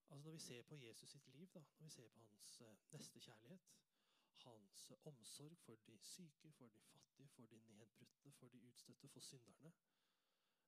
Altså 0.09 0.23
Når 0.23 0.31
vi 0.31 0.39
ser 0.39 0.61
på 0.63 0.75
Jesus 0.75 1.09
sitt 1.09 1.27
liv, 1.27 1.47
da, 1.53 1.59
når 1.79 1.83
vi 1.83 1.89
ser 1.89 2.09
på 2.09 2.19
hans 2.19 2.61
uh, 2.61 2.75
nestekjærlighet, 2.91 3.69
hans 4.43 4.91
uh, 4.91 4.97
omsorg 5.05 5.57
for 5.57 5.75
de 5.87 5.97
syke, 5.99 6.51
for 6.51 6.67
de 6.67 6.79
fattige, 6.79 7.27
for 7.27 7.45
de 7.45 7.59
nedbrutte, 7.67 8.31
for 8.31 8.47
de 8.47 8.61
utstøtte, 8.69 9.09
for 9.09 9.19
synderne, 9.19 9.73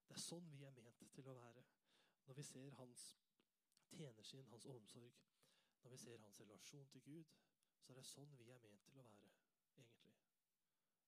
det 0.09 0.15
er 0.17 0.21
sånn 0.21 0.47
vi 0.51 0.63
er 0.65 0.73
ment 0.73 1.03
til 1.13 1.27
å 1.29 1.35
være. 1.37 1.63
Når 2.25 2.37
vi 2.39 2.43
ser 2.43 2.77
hans 2.79 3.03
tjenersinn, 3.89 4.47
hans 4.49 4.65
omsorg, 4.65 5.19
når 5.83 5.93
vi 5.93 5.97
ser 5.97 6.23
hans 6.23 6.39
relasjon 6.41 6.89
til 6.93 7.03
Gud, 7.05 7.35
så 7.79 7.93
er 7.93 7.99
det 7.99 8.05
sånn 8.09 8.33
vi 8.37 8.49
er 8.49 8.63
ment 8.63 8.87
til 8.87 8.97
å 8.97 9.05
være, 9.05 9.29
egentlig. 9.77 10.15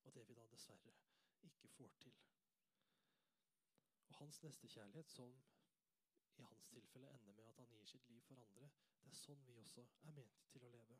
Og 0.03 0.13
det 0.13 0.27
vi 0.29 0.37
da 0.37 0.45
dessverre 0.53 0.93
ikke 1.49 1.73
får 1.77 1.97
til. 2.05 2.19
Og 4.07 4.15
hans 4.19 4.43
nestekjærlighet, 4.43 5.09
som 5.09 5.33
i 6.37 6.43
hans 6.43 6.69
tilfelle 6.69 7.09
ender 7.17 7.33
med 7.33 7.49
at 7.49 7.57
han 7.57 7.73
gir 7.73 7.85
sitt 7.85 8.09
liv 8.09 8.21
for 8.29 8.45
andre, 8.45 8.69
det 9.01 9.09
er 9.09 9.17
sånn 9.23 9.45
vi 9.47 9.57
også 9.63 9.87
er 10.05 10.13
ment 10.17 10.45
til 10.53 10.65
å 10.65 10.73
leve. 10.77 10.99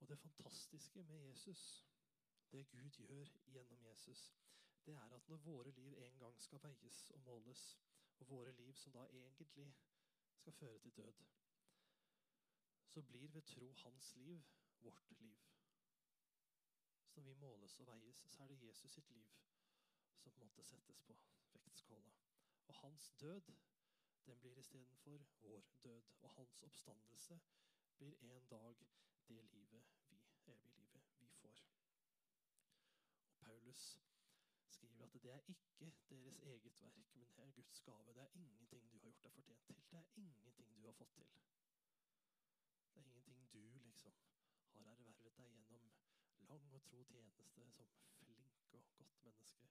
Og 0.00 0.08
det 0.08 0.18
fantastiske 0.18 1.02
med 1.12 1.28
Jesus, 1.28 1.86
det 2.52 2.64
Gud 2.72 2.98
gjør 2.98 3.36
gjennom 3.52 3.84
Jesus, 3.84 4.32
det 4.86 4.94
er 4.94 5.14
at 5.14 5.28
når 5.28 5.36
våre 5.36 5.70
liv 5.70 5.98
en 5.98 6.18
gang 6.18 6.40
skal 6.42 6.62
veies 6.62 7.10
og 7.10 7.20
måles, 7.20 7.78
og 8.18 8.28
våre 8.28 8.52
liv 8.52 8.74
som 8.74 8.92
da 8.92 9.06
egentlig 9.06 9.74
skal 10.36 10.52
føre 10.52 10.78
til 10.78 10.96
død, 10.96 11.12
så 12.86 13.02
blir 13.02 13.28
ved 13.28 13.42
tro 13.42 13.72
hans 13.72 14.14
liv 14.16 14.42
vårt 14.80 15.10
liv. 15.10 15.36
Så 17.08 17.20
når 17.20 17.22
vi 17.22 17.34
måles 17.34 17.78
og 17.78 17.86
veies, 17.86 18.24
så 18.26 18.42
er 18.42 18.46
det 18.46 18.62
Jesus 18.62 18.90
sitt 18.90 19.10
liv 19.10 19.30
som 20.18 20.32
måtte 20.38 20.62
settes 20.62 21.00
på 21.00 21.18
vektskåla. 21.52 22.12
Og 22.66 22.74
hans 22.74 23.10
død 23.20 23.40
den 24.26 24.38
blir 24.38 24.58
istedenfor 24.58 25.26
vår 25.42 25.64
død. 25.84 26.02
Og 26.20 26.30
hans 26.30 26.62
oppstandelse 26.62 27.40
blir 27.96 28.14
en 28.20 28.46
dag 28.50 28.86
det 29.28 29.44
livet 29.44 29.84
vi, 30.08 30.20
evige 30.46 30.70
livet 30.70 31.02
vi 31.18 31.28
får. 31.28 31.64
Og 33.28 33.38
Paulus 33.40 34.00
det 35.22 35.30
er 35.30 35.40
ikke 35.80 36.06
deres 36.10 36.38
eget 36.38 36.80
verk, 36.80 37.14
men 37.14 37.28
det 37.36 37.44
er 37.44 37.50
Guds 37.50 37.80
gave. 37.80 38.14
Det 38.14 38.22
er 38.22 38.28
ingenting 38.34 38.92
du 38.92 38.96
har 38.96 39.02
gjort 39.02 39.22
deg 39.22 39.32
fortjent 39.32 39.66
til. 39.66 39.82
Det 39.90 39.98
er 39.98 40.04
ingenting 40.16 40.74
du 40.76 40.86
har 40.86 40.92
fått 40.92 41.12
til. 41.14 41.28
Det 42.94 43.02
er 43.02 43.22
ingenting 43.26 43.72
du 43.72 43.78
liksom 43.78 44.14
har 44.72 44.90
ervervet 44.90 45.36
deg 45.38 45.54
gjennom 45.70 45.92
lang 46.48 46.74
og 46.74 46.82
tro 46.82 47.04
tjeneste 47.04 47.70
som 47.70 47.86
flink 48.18 48.72
og 48.72 48.84
godt 48.96 49.24
menneske. 49.24 49.70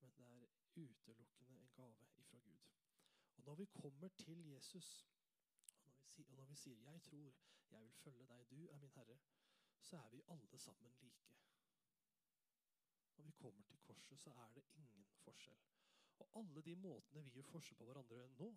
Men 0.00 0.14
det 0.18 0.26
er 0.26 0.46
utelukkende 0.76 1.58
en 1.58 1.70
gave 1.74 2.06
ifra 2.18 2.38
Gud. 2.38 2.60
Og 3.36 3.44
når 3.44 3.54
vi 3.54 3.64
kommer 3.64 4.08
til 4.08 4.46
Jesus, 4.46 5.08
og 5.84 5.84
når 5.86 5.94
vi, 5.94 6.24
og 6.28 6.36
når 6.36 6.44
vi 6.44 6.54
sier 6.54 6.78
'Jeg 6.78 7.02
tror, 7.02 7.34
jeg 7.70 7.82
vil 7.82 7.92
følge 7.92 8.26
deg, 8.26 8.50
du 8.50 8.66
er 8.66 8.76
min 8.76 8.90
Herre', 8.90 9.18
så 9.80 9.96
er 9.96 10.08
vi 10.08 10.22
alle 10.28 10.58
sammen 10.58 10.92
like. 11.00 11.32
Når 13.22 13.30
vi 13.30 13.38
kommer 13.38 13.62
til 13.62 13.78
korset, 13.86 14.18
så 14.18 14.30
er 14.30 14.48
det 14.54 14.64
ingen 14.74 15.04
forskjell. 15.22 15.58
Og 16.18 16.28
alle 16.40 16.62
de 16.62 16.74
måtene 16.76 17.22
vi 17.22 17.30
gjør 17.36 17.50
forskjell 17.52 17.78
på 17.78 17.84
hverandre 17.84 18.24
nå 18.38 18.48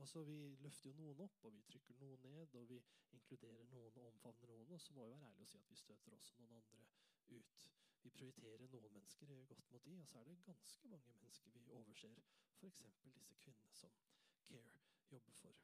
altså 0.00 0.22
Vi 0.24 0.56
løfter 0.64 0.90
jo 0.90 0.96
noen 0.96 1.20
opp, 1.24 1.44
og 1.44 1.54
vi 1.54 1.62
trykker 1.68 1.96
noen 2.00 2.20
ned, 2.22 2.54
og 2.54 2.68
vi 2.68 2.76
inkluderer 3.16 3.66
noen 3.72 3.96
og 4.02 4.10
omfavner 4.12 4.52
noen. 4.52 4.72
Og 4.76 4.80
så 4.80 4.94
må 4.94 5.06
vi 5.06 5.14
være 5.14 5.30
ærlige 5.30 5.46
og 5.46 5.48
si 5.48 5.58
at 5.58 5.70
vi 5.70 5.80
støter 5.80 6.12
også 6.18 6.36
noen 6.38 6.52
andre 6.58 6.84
ut. 7.30 7.64
Vi 8.02 8.10
prioriterer 8.10 8.68
noen 8.68 8.92
mennesker, 8.92 9.26
gjør 9.26 9.48
godt 9.54 9.72
mot 9.72 9.84
de, 9.84 9.96
og 10.00 10.06
så 10.08 10.18
er 10.20 10.28
det 10.28 10.38
ganske 10.44 10.88
mange 10.88 11.16
mennesker 11.16 11.50
vi 11.56 11.66
overser. 11.80 12.14
F.eks. 12.60 12.62
disse 12.62 12.90
kvinnene 13.00 13.36
som 13.36 13.54
Care 13.72 14.80
jobber 15.10 15.32
for. 15.32 15.60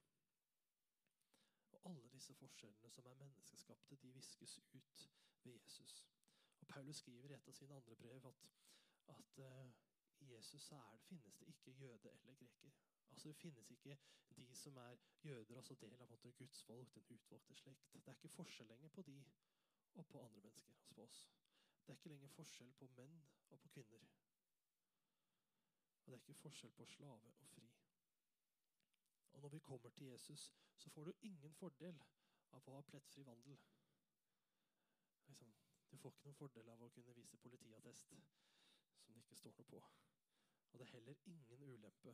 Og 1.72 1.80
alle 1.90 2.08
disse 2.08 2.34
forskjellene 2.34 2.90
som 2.90 3.06
er 3.06 3.14
menneskeskapte, 3.24 3.96
de 3.96 4.12
viskes 4.12 4.58
ut 4.74 5.08
ved 5.44 5.52
Jesus. 5.52 6.15
Og 6.60 6.66
Paulus 6.66 6.96
skriver 6.96 7.30
i 7.30 7.34
et 7.34 7.48
av 7.48 7.52
sine 7.52 7.74
andre 7.74 7.96
brev 7.96 8.26
at, 8.26 8.46
at 9.14 9.38
uh, 9.38 9.70
i 10.20 10.32
Jesus 10.34 10.72
er, 10.72 10.98
finnes 11.08 11.36
det 11.36 11.48
ikke 11.48 11.70
jøde 11.70 12.10
eller 12.10 12.34
greker. 12.34 12.70
Altså 13.10 13.28
Det 13.28 13.36
finnes 13.36 13.70
ikke 13.70 13.98
de 14.36 14.54
som 14.54 14.76
er 14.76 14.96
jøder, 15.22 15.56
altså 15.56 15.74
del 15.74 16.00
av 16.02 16.08
måte, 16.08 16.32
Guds 16.32 16.62
folk, 16.62 16.94
den 16.94 17.06
utvalgte 17.10 17.54
slekt. 17.54 17.92
Det 17.92 18.08
er 18.08 18.18
ikke 18.18 18.28
forskjell 18.28 18.68
lenger 18.68 18.88
på 18.88 19.02
de 19.02 19.24
og 19.94 20.06
på 20.06 20.22
andre 20.24 20.40
mennesker. 20.40 20.72
altså 20.72 20.94
på 20.94 21.02
oss. 21.02 21.30
Det 21.86 21.92
er 21.92 21.96
ikke 21.96 22.08
lenger 22.08 22.28
forskjell 22.28 22.72
på 22.72 22.86
menn 22.86 23.20
og 23.50 23.60
på 23.60 23.68
kvinner. 23.68 24.06
Og 26.04 26.12
det 26.12 26.12
er 26.12 26.22
ikke 26.24 26.34
forskjell 26.34 26.72
på 26.72 26.86
slave 26.86 27.32
og 27.40 27.48
fri. 27.48 27.70
Og 29.32 29.42
når 29.42 29.48
vi 29.48 29.58
kommer 29.58 29.90
til 29.90 30.06
Jesus, 30.06 30.52
så 30.76 30.90
får 30.90 31.04
du 31.04 31.12
ingen 31.22 31.54
fordel 31.54 32.02
av 32.50 32.68
å 32.68 32.74
ha 32.76 32.82
plettfri 32.90 33.24
vandel. 33.26 33.58
Liksom, 35.26 35.54
du 35.96 36.00
får 36.02 36.12
ikke 36.12 36.24
noen 36.28 36.36
fordel 36.36 36.68
av 36.68 36.82
å 36.84 36.88
kunne 36.92 37.12
vise 37.16 37.38
politiattest 37.40 38.10
som 38.10 39.14
det 39.14 39.22
ikke 39.22 39.38
står 39.40 39.54
noe 39.56 39.68
på. 39.70 39.78
Og 40.72 40.78
det 40.78 40.84
er 40.86 40.92
heller 40.92 41.22
ingen 41.32 41.62
ulempe 41.72 42.12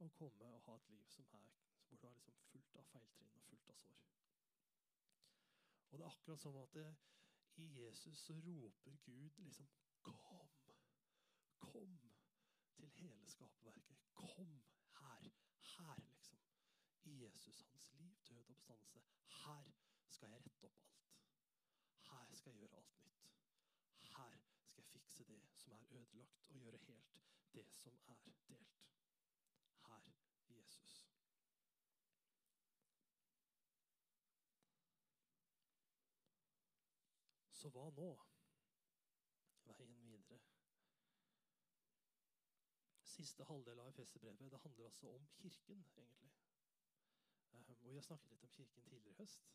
å 0.00 0.08
komme 0.16 0.48
og 0.54 0.62
ha 0.64 0.76
et 0.78 0.88
liv 0.88 1.10
som 1.12 1.26
er, 1.36 1.50
hvor 1.88 2.00
du 2.00 2.06
er 2.08 2.14
liksom 2.16 2.38
fullt 2.48 2.78
av 2.80 2.86
feiltrinn 2.94 3.34
og 3.36 3.44
fullt 3.50 3.68
av 3.74 3.82
sår. 3.82 4.06
Og 5.90 5.98
det 5.98 6.06
er 6.06 6.14
akkurat 6.14 6.44
som 6.46 6.56
at 6.62 6.72
det, 6.78 6.86
I 7.60 7.66
Jesus 7.76 8.24
så 8.24 8.38
roper 8.40 8.96
Gud 9.04 9.38
liksom 9.44 9.68
Kom! 10.00 10.48
Kom 11.60 11.98
til 12.80 12.88
hele 12.88 13.26
skaperverket. 13.28 13.98
Kom 14.14 14.54
her. 15.00 15.28
Her, 15.74 16.00
liksom. 16.14 16.38
I 17.04 17.24
Jesus, 17.24 17.62
hans 17.72 17.92
liv, 17.92 18.16
død 18.28 18.40
og 18.40 18.50
oppstandelse. 18.50 19.02
Her 19.44 19.72
skal 20.08 20.32
jeg 20.32 20.46
rette 20.46 20.70
opp 20.70 20.80
alt. 20.86 21.39
Her 22.02 22.34
skal 22.34 22.50
jeg 22.50 22.58
gjøre 22.58 22.76
alt 22.76 23.04
nytt. 23.04 23.28
Her 24.16 24.38
skal 24.66 24.82
jeg 24.82 24.90
fikse 24.92 25.24
det 25.24 25.40
som 25.54 25.72
er 25.72 25.84
ødelagt, 25.90 26.44
og 26.48 26.60
gjøre 26.60 26.78
helt 26.78 27.20
det 27.54 27.66
som 27.74 28.00
er 28.06 28.14
delt. 28.24 28.86
Her, 29.86 30.12
Jesus. 30.48 31.10
Så 37.60 37.68
hva 37.68 37.90
nå? 37.92 38.10
Veien 39.68 39.98
videre. 40.00 40.38
Siste 43.04 43.44
halvdel 43.44 43.82
av 43.82 43.90
Efeserbrevet 43.90 44.52
det 44.52 44.60
handler 44.62 44.86
altså 44.88 45.10
om 45.12 45.26
kirken, 45.42 45.84
egentlig. 45.96 46.30
Um, 47.52 47.76
og 47.80 47.90
Vi 47.90 47.94
har 47.94 48.06
snakket 48.06 48.30
litt 48.30 48.44
om 48.44 48.52
kirken 48.54 48.82
tidligere 48.82 49.12
i 49.12 49.18
høst, 49.18 49.50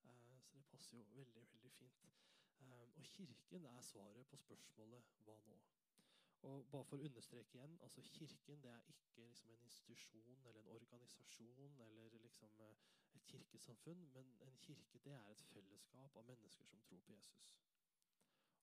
så 0.00 0.12
det 0.54 0.64
passer 0.72 0.96
jo 0.96 1.04
veldig 1.04 1.46
veldig 1.52 1.70
fint. 1.70 2.06
Um, 2.60 2.92
og 2.96 3.04
Kirken 3.04 3.64
er 3.64 3.80
svaret 3.80 4.26
på 4.26 4.36
spørsmålet 4.36 5.02
'hva 5.24 5.38
nå?' 5.46 5.60
Og 6.42 6.66
bare 6.72 6.84
for 6.84 6.96
å 6.96 7.04
understreke 7.04 7.58
igjen, 7.58 7.78
altså 7.82 8.02
Kirken 8.02 8.62
det 8.62 8.70
er 8.70 8.82
ikke 8.88 9.26
liksom 9.28 9.50
en 9.50 9.62
institusjon 9.62 10.46
eller 10.46 10.60
en 10.60 10.68
organisasjon 10.76 11.80
eller 11.86 12.18
liksom 12.18 12.60
uh, 12.60 12.74
et 13.14 13.26
kirkesamfunn, 13.26 14.08
men 14.12 14.36
en 14.40 14.56
kirke 14.56 14.98
det 15.04 15.12
er 15.12 15.30
et 15.30 15.40
fellesskap 15.40 16.16
av 16.16 16.24
mennesker 16.24 16.64
som 16.64 16.80
tror 16.80 17.00
på 17.00 17.12
Jesus. 17.12 17.58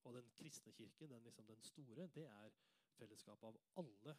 Og 0.04 0.14
den 0.14 0.30
kristne 0.30 0.72
kirken, 0.72 1.10
den, 1.10 1.22
liksom 1.22 1.46
den 1.46 1.62
store, 1.62 2.06
det 2.14 2.26
er 2.26 2.50
fellesskapet 2.98 3.46
av 3.48 3.60
alle 3.76 4.16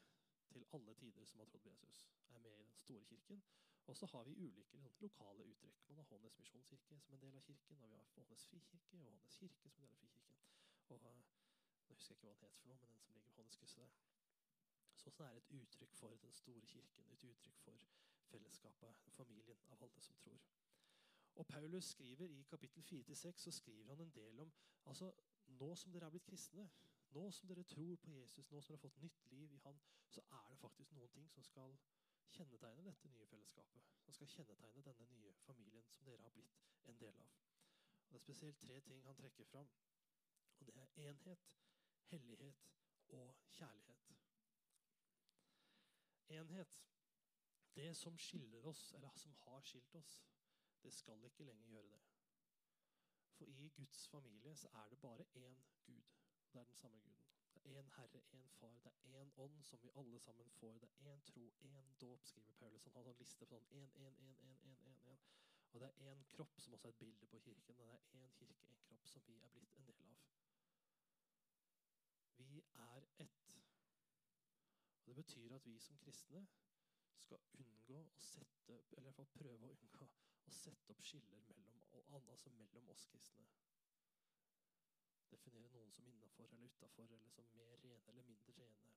til 0.50 0.66
alle 0.74 0.94
tider 0.94 1.26
som 1.26 1.40
har 1.40 1.46
trodd 1.46 1.62
på 1.62 1.70
Jesus, 1.70 2.06
er 2.30 2.40
med 2.40 2.52
i 2.52 2.64
den 2.64 2.74
store 2.74 3.06
kirken. 3.06 3.44
Og 3.88 3.96
så 3.98 4.06
har 4.06 4.24
vi 4.24 4.36
ulike 4.36 4.78
liksom, 4.78 4.92
lokale 5.00 5.44
uttrykk. 5.44 5.88
Man 5.88 5.98
har 5.98 6.04
Hånes 6.04 6.38
misjonskirke 6.38 7.00
som 7.00 7.14
en 7.14 7.22
del 7.22 7.36
av 7.36 7.42
kirken, 7.42 7.82
og 7.82 7.90
vi 7.90 7.96
har 7.96 8.10
Hånes 8.16 8.46
frikirke 8.46 8.98
og 8.98 9.04
Hånes 9.06 9.38
kirke 9.40 9.70
som 9.70 9.84
en 9.84 9.90
del 9.90 9.96
av 9.96 10.00
frikirken. 10.00 10.46
Og, 10.90 11.02
uh, 11.02 11.24
nå 11.88 11.96
husker 11.96 12.14
jeg 12.14 12.18
ikke 12.18 12.28
hva 12.28 12.34
den 12.34 12.46
het 12.48 12.60
for 12.62 12.70
noe, 12.70 12.78
men 12.82 12.92
den 12.92 13.02
som 13.02 13.14
ligger 13.14 13.32
på 13.32 13.42
Håneskrysset 13.42 13.84
der. 13.84 13.98
Så 15.00 15.10
sånn 15.10 15.28
er 15.28 15.34
det 15.38 15.44
et 15.44 15.54
uttrykk 15.62 15.94
for 15.96 16.16
den 16.24 16.34
store 16.34 16.66
kirken, 16.74 17.12
et 17.16 17.24
uttrykk 17.24 17.60
for 17.64 17.90
fellesskapet, 18.30 19.06
familien 19.16 19.62
av 19.74 19.84
alle 19.84 20.02
som 20.02 20.18
tror. 20.22 20.42
Og 21.40 21.48
Paulus 21.48 21.86
skriver 21.86 22.26
I 22.26 22.42
kapittel 22.44 22.84
4-6 22.84 23.32
så 23.46 23.52
skriver 23.52 23.94
han 23.94 24.02
en 24.02 24.12
del 24.12 24.40
om 24.40 24.52
altså 24.86 25.12
nå 25.48 25.76
som 25.76 25.92
dere 25.92 26.06
er 26.06 26.14
blitt 26.14 26.26
kristne, 26.26 26.70
nå 27.16 27.32
som 27.32 27.48
dere 27.50 27.64
tror 27.64 27.96
på 27.96 28.12
Jesus, 28.12 28.52
nå 28.52 28.62
som 28.62 28.74
dere 28.74 28.78
har 28.78 28.90
fått 28.90 29.02
nytt 29.02 29.32
liv 29.32 29.54
i 29.54 29.62
Han, 29.64 29.80
så 30.10 30.22
er 30.22 30.50
det 30.50 30.58
faktisk 30.58 30.92
noen 30.92 31.10
ting 31.10 31.30
som 31.30 31.44
skal 31.44 31.78
kjennetegne 32.30 32.84
dette 32.86 33.10
nye 33.10 33.28
fellesskapet. 33.28 33.86
Som 34.02 34.14
skal 34.14 34.32
kjennetegne 34.34 34.84
denne 34.86 35.08
nye 35.12 35.34
familien 35.46 35.88
som 35.94 36.06
dere 36.06 36.24
har 36.24 36.34
blitt 36.36 36.60
en 36.90 37.00
del 37.00 37.22
av. 37.24 37.38
Og 38.06 38.14
det 38.14 38.20
er 38.20 38.26
spesielt 38.26 38.60
tre 38.60 38.80
ting 38.82 39.04
han 39.06 39.16
trekker 39.16 39.46
fram. 39.46 39.70
Og 40.60 40.68
det 40.68 40.76
er 40.76 41.10
enhet, 41.10 41.58
hellighet 42.12 42.66
og 43.08 43.36
kjærlighet. 43.52 44.14
Enhet. 46.30 46.80
Det 47.76 47.96
som 47.96 48.18
skiller 48.18 48.66
oss, 48.66 48.94
eller 48.94 49.16
som 49.16 49.36
har 49.46 49.62
skilt 49.62 49.96
oss, 49.96 50.24
det 50.84 50.94
skal 50.94 51.24
ikke 51.24 51.44
lenger 51.44 51.68
gjøre 51.68 51.90
det. 51.90 52.02
For 53.40 53.46
i 53.46 53.70
Guds 53.70 54.08
familie 54.08 54.56
så 54.56 54.68
er 54.68 54.90
det 54.90 55.00
bare 55.00 55.26
én 55.36 55.62
Gud. 55.86 56.04
Det 56.54 56.60
er 56.60 56.64
den 56.64 56.76
samme 56.76 57.00
Guden. 57.00 57.29
Én 57.70 57.90
Herre, 57.98 58.22
én 58.34 58.48
Far, 58.50 58.80
det 58.84 58.92
er 58.92 59.22
én 59.22 59.32
ånd 59.38 59.64
som 59.64 59.82
vi 59.82 59.90
alle 59.96 60.20
sammen 60.20 60.50
får. 60.50 60.80
Det 60.80 60.90
er 60.90 61.14
én 61.14 61.22
tro, 61.22 61.44
én 61.62 61.92
dåp, 62.02 62.26
skriver 62.26 62.54
Paulus. 62.54 62.84
Han 62.84 62.94
har 62.94 63.10
en 63.12 63.20
liste 63.20 63.46
på 63.46 63.46
sånn 63.46 63.68
én, 63.82 63.92
én, 64.06 64.16
én, 64.28 64.38
én, 64.48 64.58
én, 64.70 64.80
én, 64.92 65.04
én. 65.12 65.20
Og 65.74 65.84
det 65.84 65.90
er 65.90 66.10
én 66.12 66.24
kropp, 66.34 66.60
som 66.60 66.74
også 66.74 66.88
er 66.88 66.96
et 66.96 67.02
bilde 67.04 67.28
på 67.28 67.40
kirken. 67.40 67.70
Og 67.70 67.78
Det 67.78 67.86
er 67.94 68.24
én 68.24 68.34
kirke, 68.40 68.72
én 68.74 68.82
kropp, 68.88 69.06
som 69.06 69.22
vi 69.28 69.38
er 69.38 69.54
blitt 69.54 69.78
en 69.78 69.86
del 69.86 70.02
av. 70.08 70.18
Vi 72.38 72.64
er 72.88 73.08
ett. 73.28 73.54
Og 75.00 75.06
Det 75.06 75.16
betyr 75.16 75.56
at 75.56 75.66
vi 75.66 75.80
som 75.80 75.98
kristne 75.98 76.48
skal 77.18 77.38
unngå 77.54 78.02
å 78.02 78.20
sette, 78.32 78.82
eller 78.98 79.02
i 79.02 79.08
hvert 79.12 79.22
fall 79.22 79.34
prøve 79.38 79.70
å 79.70 79.78
unngå 79.78 80.10
å 80.48 80.52
sette 80.52 80.90
opp 80.94 81.06
skiller 81.06 81.46
mellom, 81.54 82.30
altså 82.34 82.50
mellom 82.50 82.90
oss 82.90 83.06
kristne. 83.14 83.46
Definere 85.32 85.70
noen 85.74 85.92
som 85.92 86.08
innafor 86.08 86.54
eller 86.54 86.66
utafor, 86.66 87.04
eller 87.04 87.30
som 87.30 87.46
mer 87.54 87.78
rene 87.84 88.14
eller 88.14 88.24
mindre 88.24 88.54
rene. 88.58 88.90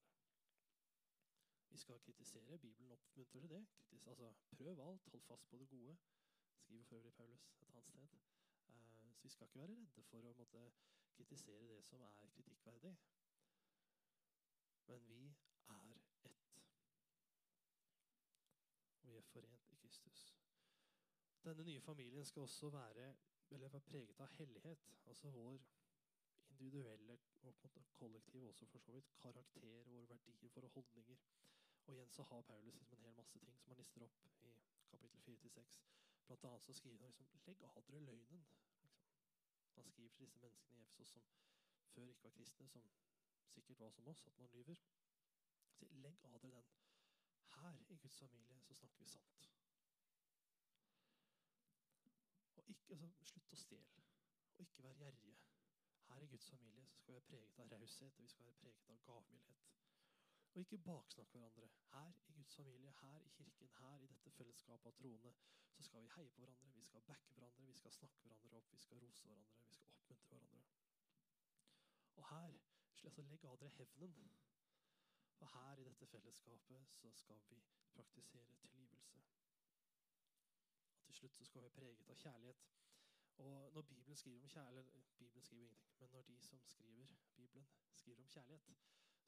Vi 1.73 1.79
skal 1.79 2.01
kritisere. 2.01 2.59
Bibelen 2.59 2.91
oppmuntrer 2.91 3.25
til 3.25 3.49
det. 3.51 3.67
Kritis, 3.89 4.07
altså, 4.07 4.33
prøv 4.57 4.81
alt, 4.81 5.09
hold 5.13 5.23
fast 5.23 5.49
på 5.51 5.59
det 5.59 5.69
gode, 5.69 5.97
skriver 6.59 6.85
for 6.85 6.97
øvrig 6.97 7.13
Paulus 7.15 7.47
et 7.61 7.69
annet 7.69 7.85
sted. 7.85 8.09
Uh, 8.69 9.15
så 9.15 9.23
vi 9.23 9.29
skal 9.29 9.47
ikke 9.47 9.59
være 9.59 9.77
redde 9.77 10.03
for 10.03 10.19
å 10.19 10.35
måtte, 10.37 10.73
kritisere 11.13 11.69
det 11.69 11.83
som 11.85 12.03
er 12.03 12.31
kritikkverdig. 12.37 12.93
Men 14.87 15.09
vi 15.09 15.21
er 15.69 15.91
ett. 15.97 16.31
Og 19.03 19.11
vi 19.11 19.17
er 19.17 19.29
forent 19.33 19.73
i 19.73 19.75
Kristus. 19.75 20.23
Denne 21.45 21.65
nye 21.65 21.81
familien 21.81 22.25
skal 22.25 22.43
også 22.43 22.71
være, 22.71 23.15
være 23.51 23.81
preget 23.81 24.21
av 24.21 24.29
hellighet. 24.37 24.91
Altså 25.07 25.31
vår 25.31 25.59
individuelle 26.63 27.19
og 27.43 27.55
kollektive 28.01 28.49
også 28.49 28.67
for 28.67 28.79
så 28.79 28.93
vidt, 28.93 29.15
karakter, 29.21 29.61
våre 29.61 30.09
verdier, 30.09 30.49
våre 30.55 30.69
holdninger. 30.77 31.19
Og 31.87 31.95
igjen 31.95 32.11
så 32.11 32.23
har 32.23 32.43
Paulus 32.43 32.79
liksom 32.79 32.99
en 32.99 33.05
hel 33.05 33.15
masse 33.15 33.39
ting 33.39 33.59
som 33.59 33.73
han 33.73 33.79
lister 33.79 34.03
opp 34.07 34.27
i 34.43 34.53
kapittel 34.91 35.21
4-6. 35.27 35.81
Blant 36.27 36.45
annet 36.45 36.65
så 36.65 36.73
skriver 36.73 37.05
han 37.05 37.15
liksom 37.19 37.41
'legg 37.47 37.63
av 37.63 37.83
dere 37.87 38.01
løgnen'. 38.01 38.45
Liksom. 38.67 38.91
Han 39.75 39.85
skriver 39.85 40.09
til 40.09 40.27
disse 40.27 40.39
menneskene 40.41 40.79
i 40.79 40.83
Efesos 40.83 41.11
som 41.11 41.25
før 41.95 42.09
ikke 42.09 42.23
var 42.23 42.31
kristne, 42.31 42.69
som 42.69 42.91
sikkert 43.49 43.79
var 43.79 43.91
som 43.91 44.07
oss, 44.07 44.27
at 44.27 44.39
man 44.39 44.49
lyver. 44.53 44.77
Så 45.73 45.87
legg 45.91 46.25
av 46.25 46.39
dere 46.43 46.53
den. 46.57 46.71
Her 47.47 47.85
i 47.89 47.97
Guds 47.97 48.19
familie 48.19 48.61
så 48.61 48.75
snakker 48.75 48.99
vi 48.99 49.09
sant. 49.09 49.51
Og 52.57 52.65
ikke, 52.69 52.95
altså, 52.95 53.25
Slutt 53.25 53.53
å 53.53 53.57
stjele, 53.57 54.05
og 54.57 54.61
ikke 54.61 54.83
være 54.83 54.95
gjerrige. 54.95 55.52
Her 56.13 56.23
i 56.23 56.27
Guds 56.27 56.49
familie 56.51 56.87
så 56.87 56.97
skal 56.99 57.15
vi 57.15 57.19
være 57.19 57.29
preget 57.29 57.59
av 57.59 57.73
raushet 57.73 58.19
og 58.19 58.25
vi 58.25 58.29
skal 58.29 58.45
være 58.47 58.59
preget 58.63 58.89
av 58.89 58.99
gavmildhet. 59.07 59.71
Og 60.55 60.61
ikke 60.61 60.79
baksnakke 60.79 61.39
hverandre. 61.39 61.69
Her 61.93 62.13
i 62.29 62.33
Guds 62.33 62.55
familie, 62.57 62.93
her 63.01 63.21
i 63.21 63.29
kirken, 63.29 63.71
her 63.79 64.05
i 64.05 64.11
dette 64.11 64.31
fellesskapet 64.31 64.91
av 64.91 64.99
troende, 64.99 65.33
så 65.73 65.83
skal 65.83 66.03
vi 66.03 66.13
heie 66.17 66.35
på 66.35 66.45
hverandre, 66.45 66.75
vi 66.75 66.83
skal 66.83 67.07
backe 67.13 67.35
hverandre, 67.35 67.67
vi 67.67 67.79
skal 67.81 67.93
snakke 67.93 68.27
hverandre 68.27 68.57
opp, 68.61 68.73
vi 68.73 68.79
skal 68.79 69.01
rose 69.07 69.29
hverandre, 69.29 69.65
vi 69.65 69.75
skal 69.79 69.89
oppmuntre 69.95 70.39
hverandre. 70.39 70.77
Og 72.15 72.29
her 72.35 72.61
altså 73.05 73.23
legge 73.23 73.49
av 73.49 73.59
dere 73.61 73.87
hevnen. 73.97 74.31
For 75.39 75.47
her 75.47 75.81
i 75.81 75.85
dette 75.85 76.07
fellesskapet 76.07 76.87
så 76.89 77.11
skal 77.11 77.41
vi 77.49 77.63
praktisere 77.95 78.55
tilgivelse. 78.55 79.23
Og 80.97 81.05
til 81.05 81.15
slutt 81.15 81.37
så 81.37 81.45
skal 81.45 81.61
vi 81.61 81.65
være 81.65 81.79
preget 81.81 82.11
av 82.11 82.21
kjærlighet. 82.25 82.63
Og 83.37 83.73
når 83.73 83.83
Bibelen 83.83 84.17
skriver 84.17 84.43
om 84.43 84.49
kjærlighet 84.49 84.93
Bibelen 85.19 85.43
skriver 85.43 85.63
ingenting, 85.65 85.99
men 85.99 86.11
når 86.11 86.23
de 86.23 86.41
som 86.41 86.61
skriver 86.67 87.07
Bibelen, 87.37 87.67
skriver 87.95 88.21
om 88.21 88.29
kjærlighet, 88.29 88.77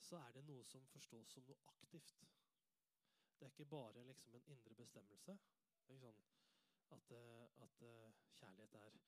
så 0.00 0.16
er 0.16 0.32
det 0.32 0.44
noe 0.44 0.64
som 0.64 0.86
forstås 0.86 1.32
som 1.32 1.44
noe 1.48 1.56
aktivt. 1.66 2.24
Det 3.38 3.46
er 3.46 3.50
ikke 3.50 3.64
bare 3.64 4.04
liksom 4.06 4.34
en 4.34 4.46
indre 4.46 4.74
bestemmelse. 4.74 5.38
Det 5.86 5.90
er 5.90 5.94
ikke 5.94 6.06
sånn 6.06 6.20
at, 6.94 7.10
eh, 7.10 7.62
at 7.64 7.82
uh, 7.82 8.12
kjærlighet 8.38 8.74
er 8.74 8.98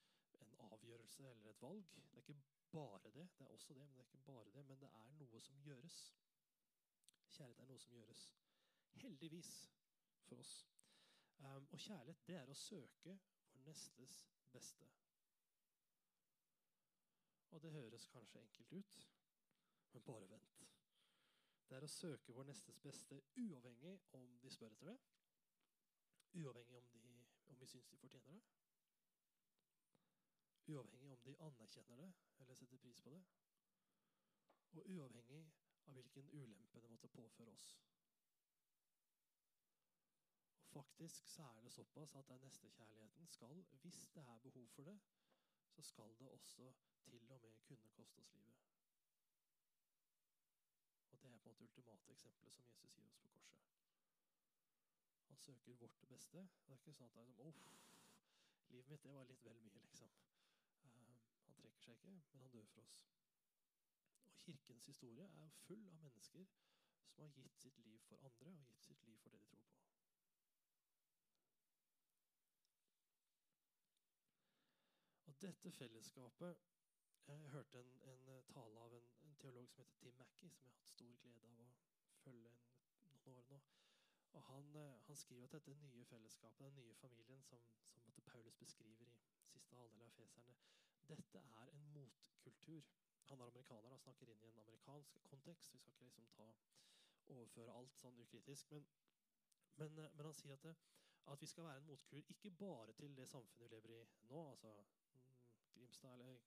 en 0.40 0.54
avgjørelse 0.58 1.28
eller 1.30 1.50
et 1.50 1.62
valg. 1.62 1.84
Det 1.94 2.04
er 2.12 2.24
ikke 2.24 2.36
bare 2.72 3.10
det. 3.14 3.28
Det 3.38 3.46
er 3.46 3.52
også 3.52 3.74
det, 3.74 3.88
men 3.88 3.96
det 3.96 4.04
er 4.04 4.10
ikke 4.10 4.24
bare 4.26 4.50
det. 4.54 4.66
Men 4.66 4.80
det 4.80 4.88
er 4.88 5.12
noe 5.20 5.40
som 5.40 5.60
gjøres. 5.64 5.98
Kjærlighet 7.28 7.62
er 7.62 7.70
noe 7.70 7.84
som 7.84 7.94
gjøres. 7.96 8.24
Heldigvis 9.02 9.52
for 10.24 10.40
oss. 10.40 10.56
Um, 11.38 11.68
og 11.70 11.78
kjærlighet, 11.78 12.26
det 12.26 12.36
er 12.40 12.50
å 12.50 12.56
søke 12.56 13.18
vår 13.52 13.64
nestes 13.66 14.16
beste. 14.56 14.88
Og 17.54 17.62
det 17.62 17.72
høres 17.72 18.08
kanskje 18.12 18.40
enkelt 18.40 18.72
ut, 18.72 18.98
men 19.92 20.02
bare 20.02 20.28
vent. 20.28 20.66
Det 21.68 21.76
er 21.76 21.84
å 21.86 21.90
søke 21.90 22.34
vår 22.34 22.46
nestes 22.46 22.76
beste 22.82 23.16
uavhengig 23.42 23.94
om 24.18 24.36
de 24.42 24.50
spør 24.54 24.74
etter 24.74 24.92
det. 24.92 24.98
Uavhengig 26.38 26.76
om, 26.78 26.86
de, 26.92 27.14
om 27.50 27.58
vi 27.58 27.66
syns 27.70 27.88
de 27.90 27.98
fortjener 27.98 28.36
det. 28.36 28.42
Uavhengig 30.70 31.10
om 31.16 31.24
de 31.26 31.34
anerkjenner 31.48 32.02
det 32.02 32.10
eller 32.38 32.60
setter 32.60 32.82
pris 32.82 33.02
på 33.02 33.14
det. 33.14 33.22
Og 34.76 34.92
uavhengig 34.94 35.42
av 35.86 35.98
hvilken 35.98 36.30
ulempe 36.36 36.82
det 36.82 36.90
måtte 36.92 37.10
påføre 37.18 37.56
oss. 37.56 37.66
Faktisk 40.76 41.28
så 41.28 41.42
er 41.42 41.60
det 41.60 41.72
såpass 41.72 42.14
at 42.14 42.28
den 42.28 42.40
nestekjærligheten 42.40 43.26
skal, 43.26 43.64
hvis 43.82 44.08
det 44.14 44.22
er 44.22 44.38
behov 44.38 44.68
for 44.68 44.82
det, 44.82 44.98
så 45.68 45.82
skal 45.82 46.18
det 46.18 46.28
også 46.28 46.72
til 47.04 47.30
og 47.30 47.40
med 47.40 47.52
kunne 47.64 47.88
koste 47.88 48.20
oss 48.20 48.32
livet. 48.34 48.54
Og 51.00 51.10
Det 51.10 51.16
er 51.16 51.16
på 51.16 51.26
en 51.26 51.32
måte 51.32 51.54
ultimate 51.60 52.10
eksempelet 52.10 52.52
som 52.52 52.64
Jesus 52.64 52.94
gir 52.96 53.08
oss 53.08 53.16
på 53.16 53.30
korset. 53.30 53.72
Han 55.28 55.36
søker 55.36 55.74
vårt 55.74 56.04
beste. 56.08 56.38
Det 56.66 56.72
er 56.72 56.78
ikke 56.82 56.92
sånn 56.92 57.08
at 57.08 57.14
det 57.16 57.22
er 57.22 57.26
som, 57.32 57.48
Uff, 57.48 57.64
livet 58.68 58.88
mitt 58.88 59.04
det 59.04 59.14
var 59.14 59.24
litt 59.32 59.44
vel 59.44 59.60
mye, 59.64 59.80
liksom. 59.88 60.12
Uh, 60.84 61.16
han 61.46 61.56
trekker 61.62 61.88
seg 61.88 61.96
ikke, 61.96 62.20
men 62.32 62.44
han 62.44 62.52
dør 62.52 62.68
for 62.74 62.82
oss. 62.82 63.00
Og 64.24 64.36
Kirkens 64.44 64.92
historie 64.92 65.24
er 65.40 65.58
full 65.64 65.88
av 65.88 66.04
mennesker 66.04 66.52
som 67.14 67.24
har 67.24 67.34
gitt 67.40 67.64
sitt 67.64 67.84
liv 67.88 68.00
for 68.12 68.28
andre 68.30 68.52
og 68.52 68.66
gitt 68.74 68.90
sitt 68.90 69.06
liv 69.08 69.16
for 69.24 69.30
det 69.30 69.40
de 69.40 69.54
tror 69.54 69.68
på. 69.72 69.95
Og 75.36 75.42
dette 75.42 75.70
fellesskapet 75.70 76.56
Jeg 77.28 77.48
hørte 77.52 77.80
en, 77.80 77.90
en 78.10 78.44
tale 78.48 78.80
av 78.80 78.92
en, 78.96 79.08
en, 79.24 79.34
teolog 79.36 79.66
som 79.68 79.82
heter 79.82 79.98
Tim 80.00 80.14
Mackey, 80.18 80.48
som 80.48 80.62
jeg 80.64 80.70
har 80.70 80.78
hatt 80.78 80.86
stor 80.88 81.18
glede 81.24 81.50
av 81.50 81.58
å 81.60 81.66
følge 82.22 82.52
en, 82.52 82.62
noen 83.02 83.26
år 83.34 83.42
nå. 83.50 83.58
Og 84.38 84.46
han, 84.46 84.70
eh, 84.80 84.94
han, 85.08 85.18
skriver 85.22 85.44
at 85.44 85.52
dette 85.58 85.74
nye 85.82 86.06
fellesskapet, 86.08 86.64
den 86.64 86.78
nye 86.78 86.96
familien 87.02 87.44
som, 87.50 87.68
som 87.84 88.00
Paulus 88.30 88.56
beskriver 88.56 89.12
i 89.12 89.18
siste 89.52 89.76
halvdel 89.76 90.06
av 90.06 90.16
Feserne, 90.16 90.56
dette 91.10 91.44
er 91.60 91.72
en 91.74 91.86
motkultur. 91.98 92.88
Han 93.28 93.40
er 93.40 93.52
amerikaner 93.52 93.92
og 93.92 94.00
snakker 94.06 94.32
inn 94.32 94.40
i 94.40 94.50
en 94.54 94.64
amerikansk 94.64 95.20
kontekst. 95.28 95.74
Vi 95.74 95.82
skal 95.84 95.92
ikke 95.92 96.08
liksom 96.08 96.32
ta, 96.38 96.48
overføre 97.36 97.76
alt 97.76 98.00
sånn 98.00 98.24
ukritisk. 98.24 98.72
Men, 98.72 98.88
men, 99.82 100.00
eh, 100.00 100.14
men 100.16 100.30
han 100.30 100.40
sier 100.40 100.56
at, 100.56 100.64
det, 100.70 100.78
at, 101.26 101.44
vi 101.44 101.52
skal 101.52 101.68
være 101.68 101.84
en 101.84 101.90
motkultur 101.92 102.36
ikke 102.38 102.56
bare 102.64 102.96
til 103.02 103.20
det 103.20 103.28
samfunnet 103.28 103.66
vi 103.66 103.74
lever 103.76 103.98
i 103.98 104.30
nå, 104.30 104.46
altså 104.54 104.78
Grimstad 105.96 106.12
eller 106.14 106.38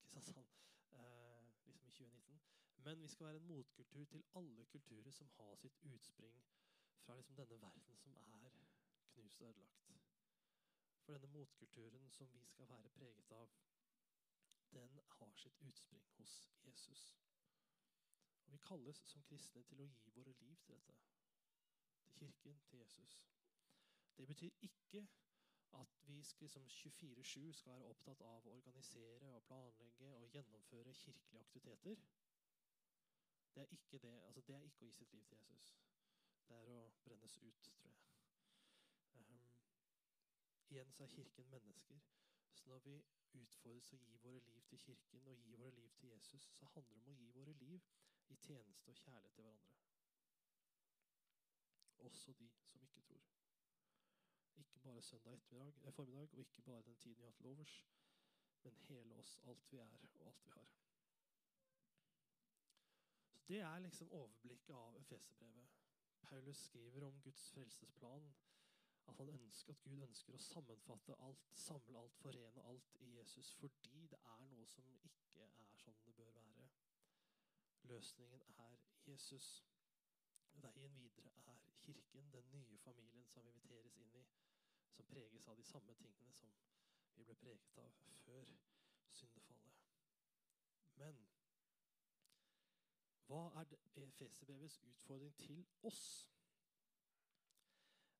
Kristiansand 0.00 0.46
eh, 0.92 1.48
liksom 1.64 1.88
i 1.88 1.90
2019. 1.90 2.40
Men 2.76 3.02
vi 3.02 3.08
skal 3.08 3.26
være 3.26 3.36
en 3.36 3.46
motkultur 3.46 4.04
til 4.04 4.24
alle 4.34 4.64
kulturer 4.64 5.10
som 5.10 5.28
har 5.28 5.56
sitt 5.56 5.78
utspring 5.82 6.44
fra 7.00 7.16
liksom 7.16 7.36
denne 7.36 7.60
verden 7.60 7.96
som 7.96 8.14
er 8.14 8.50
knust 9.12 9.40
og 9.40 9.48
ødelagt. 9.48 9.90
For 11.02 11.12
denne 11.12 11.26
motkulturen 11.26 12.10
som 12.10 12.32
vi 12.32 12.44
skal 12.44 12.68
være 12.68 12.88
preget 12.88 13.32
av, 13.32 13.50
den 14.72 15.00
har 15.10 15.34
sitt 15.36 15.60
utspring 15.60 16.04
hos 16.16 16.50
Jesus. 16.64 17.16
Og 18.44 18.52
Vi 18.52 18.58
kalles 18.58 18.96
som 18.96 19.22
kristne 19.22 19.62
til 19.62 19.80
å 19.80 19.86
gi 19.86 20.10
våre 20.14 20.32
liv 20.32 20.56
til 20.66 20.74
dette. 20.74 20.94
Til 22.04 22.12
kirken, 22.12 22.60
til 22.70 22.78
Jesus. 22.78 23.26
Det 24.16 24.26
betyr 24.26 24.50
ikke 24.60 25.08
at 25.72 25.88
vi 26.06 26.22
liksom 26.40 26.66
24-7 26.66 27.52
skal 27.52 27.72
være 27.72 27.84
opptatt 27.92 28.20
av 28.20 28.46
å 28.46 28.54
organisere 28.56 29.32
og 29.34 29.42
planlegge 29.42 30.14
og 30.16 30.30
gjennomføre 30.32 30.94
kirkelige 30.94 31.40
aktiviteter. 31.40 31.96
Det 33.54 33.62
er 33.62 33.66
ikke 33.72 33.98
det. 33.98 34.14
Altså, 34.26 34.40
det 34.40 34.54
er 34.54 34.62
ikke 34.62 34.84
å 34.84 34.88
gi 34.88 34.92
sitt 34.92 35.12
liv 35.12 35.24
til 35.28 35.38
Jesus. 35.38 35.72
Det 36.48 36.56
er 36.56 36.68
å 36.72 36.80
brennes 37.04 37.36
ut, 37.42 37.60
tror 37.64 37.80
jeg. 37.84 37.96
Um, 39.14 39.48
igjen 40.70 40.92
så 40.92 41.04
er 41.04 41.14
Kirken 41.16 41.50
mennesker. 41.50 42.00
Så 42.54 42.70
når 42.70 42.78
vi 42.78 42.94
utfordres 43.40 43.92
å 43.92 43.96
gi 43.96 44.16
våre 44.22 44.40
liv 44.40 44.62
til 44.70 44.78
Kirken 44.78 45.26
og 45.26 45.36
gi 45.42 45.56
våre 45.56 45.74
liv 45.80 45.90
til 46.00 46.08
Jesus, 46.08 46.50
så 46.54 46.70
handler 46.74 46.94
det 46.94 47.02
om 47.02 47.10
å 47.12 47.18
gi 47.18 47.30
våre 47.40 47.52
liv 47.52 47.90
i 48.28 48.36
tjeneste 48.36 48.90
og 48.90 48.96
kjærlighet 48.96 49.34
til 49.34 49.44
hverandre. 49.44 49.76
Også 51.98 52.32
de 52.32 52.48
som 52.62 52.82
ikke 52.82 53.00
tror. 53.00 53.07
Ikke 54.78 54.88
bare 54.88 55.02
søndag 55.02 55.32
ettermiddag, 55.32 55.86
eh, 55.86 55.92
formiddag, 55.92 56.32
og 56.32 56.38
ikke 56.38 56.62
bare 56.62 56.82
den 56.82 56.96
tiden 56.96 57.18
vi 57.18 57.24
har 57.24 57.32
til 57.32 57.46
overs, 57.46 57.86
men 58.62 58.74
hele 58.74 59.14
oss, 59.14 59.40
alt 59.44 59.72
vi 59.72 59.76
er 59.76 59.88
og 59.88 60.26
alt 60.26 60.44
vi 60.44 60.50
har. 60.50 60.66
Så 63.34 63.40
Det 63.48 63.60
er 63.60 63.78
liksom 63.78 64.12
overblikket 64.12 64.74
av 64.74 64.96
Efeserbrevet. 64.96 65.68
Paulus 66.22 66.56
skriver 66.56 67.06
om 67.06 67.20
Guds 67.20 67.50
frelsesplan, 67.50 68.34
at 69.08 69.16
han 69.16 69.28
ønsker 69.28 69.72
at 69.72 69.82
Gud 69.82 70.02
ønsker 70.02 70.34
å 70.34 70.38
sammenfatte 70.38 71.16
alt, 71.18 71.48
samle 71.52 71.98
alt, 71.98 72.14
forene 72.14 72.62
alt 72.62 72.96
i 73.00 73.16
Jesus, 73.16 73.52
fordi 73.54 74.06
det 74.06 74.18
er 74.24 74.46
noe 74.46 74.66
som 74.66 74.84
ikke 75.02 75.42
er 75.42 75.74
sånn 75.74 76.04
det 76.06 76.14
bør 76.14 76.30
være. 76.30 76.68
Løsningen 77.82 78.42
er 78.58 78.78
Jesus. 79.06 79.66
Veien 80.52 80.94
videre 80.98 81.32
er 81.46 81.58
kirken, 81.80 82.32
den 82.32 82.50
nye 82.50 82.78
familien 82.78 83.26
som 83.26 83.46
inviteres 83.46 83.96
inn 83.96 84.14
i 84.14 84.26
som 84.90 85.06
preges 85.06 85.48
av 85.48 85.56
de 85.56 85.64
samme 85.64 85.94
tingene 85.94 86.32
som 86.32 86.52
vi 87.14 87.24
ble 87.24 87.34
preget 87.34 87.78
av 87.78 87.92
før 88.24 88.52
syndefallet. 89.12 89.74
Men 90.98 91.20
hva 93.28 93.42
er 93.60 93.76
Efeserbrevets 94.02 94.78
utfordring 94.88 95.34
til 95.36 95.66
oss? 95.82 96.30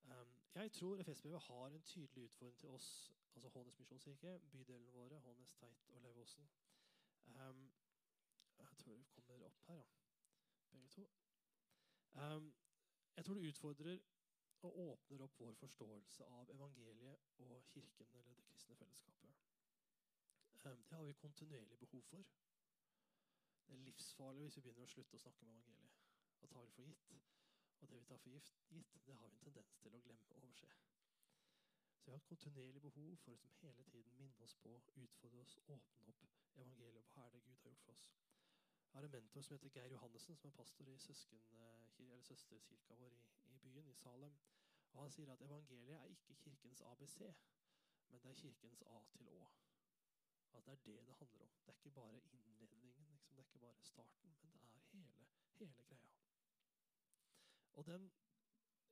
Um, 0.03 0.35
jeg 0.55 0.73
tror 0.73 0.99
Efeserbrevet 0.99 1.41
har 1.41 1.67
en 1.67 1.83
tydelig 1.83 2.25
utfordring 2.25 2.59
til 2.59 2.69
oss, 2.69 3.13
altså 3.35 3.49
Hånes 3.49 3.79
misjonskirke, 3.79 4.39
bydelene 4.51 4.93
våre, 4.93 5.19
Hånes, 5.19 5.53
Teit 5.53 5.89
og 5.89 6.01
Lauvåsen. 6.01 6.51
Um, 7.27 7.73
jeg 8.59 8.77
tror 8.79 8.97
vi 9.15 9.21
kommer 9.21 9.47
opp 9.47 9.59
her, 9.67 9.75
ja. 9.75 9.85
begge 10.71 10.89
to. 10.89 11.09
Um, 12.13 12.55
jeg 13.17 13.25
tror 13.25 13.35
det 13.35 13.49
utfordrer 13.49 13.99
og 14.67 14.79
åpner 14.79 15.23
opp 15.25 15.41
vår 15.41 15.55
forståelse 15.61 16.27
av 16.39 16.51
evangeliet 16.55 17.27
og 17.47 17.63
kirken 17.73 18.11
eller 18.21 18.35
det 18.35 18.47
kristne 18.51 18.77
fellesskapet. 18.77 19.35
Ehm, 20.65 20.85
det 20.89 20.97
har 20.97 21.05
vi 21.05 21.13
kontinuerlig 21.13 21.79
behov 21.79 22.03
for. 22.03 22.25
Det 23.67 23.75
er 23.75 23.85
livsfarlig 23.87 24.43
hvis 24.43 24.57
vi 24.57 24.63
begynner 24.63 24.89
å 24.89 24.93
slutte 24.95 25.17
å 25.17 25.25
snakke 25.25 25.47
om 25.47 25.51
evangeliet 25.53 26.05
Da 26.41 26.47
tar 26.47 26.65
vi 26.65 26.71
for 26.71 26.83
gitt. 26.83 27.09
Og 27.81 27.89
det 27.89 27.99
vi 27.99 28.05
tar 28.05 28.19
for 28.19 28.31
gitt, 28.31 28.53
det 29.07 29.15
har 29.15 29.29
vi 29.29 29.35
en 29.35 29.45
tendens 29.45 29.77
til 29.83 29.95
å 29.95 30.01
glemme 30.01 30.31
og 30.31 30.43
overse. 30.43 30.71
Så 31.99 32.05
vi 32.05 32.11
har 32.11 32.21
et 32.21 32.31
kontinuerlig 32.31 32.83
behov 32.83 33.17
for 33.17 33.31
å 33.31 33.35
liksom 33.35 33.55
hele 33.63 33.85
tiden 33.85 34.17
minne 34.19 34.45
oss 34.45 34.55
på, 34.63 34.73
utfordre 35.03 35.41
oss, 35.41 35.59
åpne 35.67 36.09
opp 36.13 36.25
evangeliet. 36.57 37.11
Hva 37.15 37.27
er 37.27 37.31
det 37.31 37.43
Gud 37.47 37.57
har 37.57 37.71
gjort 37.71 37.85
for 37.85 37.93
oss? 37.93 38.11
Jeg 38.89 38.99
har 38.99 39.05
en 39.05 39.11
mentor 39.11 39.43
som 39.43 39.55
heter 39.55 39.75
Geir 39.75 39.93
Johannessen, 39.93 40.37
som 40.37 40.49
er 40.49 40.57
pastor 40.57 40.89
i 40.89 40.99
søsken, 40.99 41.43
eller 41.99 42.23
søsterkirka 42.23 42.95
vår 42.95 43.13
i, 43.13 43.48
byen, 43.69 43.89
i 43.89 43.95
Salem. 43.95 44.39
Og 44.93 45.03
Han 45.03 45.11
sier 45.11 45.33
at 45.33 45.43
evangeliet 45.43 45.97
er 45.97 46.05
ikke 46.05 46.35
kirkens 46.35 46.81
ABC, 46.81 47.19
men 48.09 48.23
det 48.23 48.31
er 48.31 48.41
kirkens 48.43 48.83
A 48.83 49.01
til 49.13 49.29
Å. 49.29 49.51
At 50.53 50.67
det 50.67 50.73
er 50.73 50.85
det 50.85 51.07
det 51.07 51.15
handler 51.15 51.45
om. 51.45 51.51
Det 51.67 51.73
er 51.73 51.77
ikke 51.77 51.91
bare 51.91 52.21
innledningen, 52.33 53.07
liksom. 53.11 53.37
det 53.37 53.43
er 53.43 53.49
ikke 53.49 53.59
bare 53.59 53.83
starten, 53.83 54.37
men 54.43 54.53
det 54.53 54.63
er 54.63 54.79
hele, 54.93 55.29
hele 55.59 55.83
greia. 55.83 56.17
Og 57.75 57.87
den, 57.87 58.11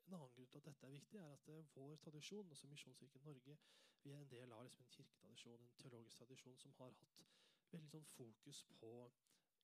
En 0.07 0.15
annen 0.15 0.31
grunn 0.31 0.49
til 0.49 0.59
at 0.59 0.65
dette 0.65 0.87
er 0.87 0.91
viktig, 0.91 1.19
er 1.19 1.33
at 1.33 1.49
vår 1.75 1.97
tradisjon, 1.97 2.49
altså 2.49 2.67
Misjonskirken 2.67 3.23
Norge, 3.25 3.59
vi 4.03 4.11
er 4.11 4.21
en 4.21 4.31
del 4.31 4.53
av 4.53 4.63
liksom 4.65 4.85
en 4.85 4.91
kirketradisjon, 4.91 5.63
en 5.63 5.73
teologisk 5.79 6.17
tradisjon 6.17 6.59
som 6.59 6.75
har 6.79 6.85
hatt 6.85 7.25
veldig 7.73 7.91
sånn 7.91 8.07
fokus 8.13 8.61
på 8.81 8.91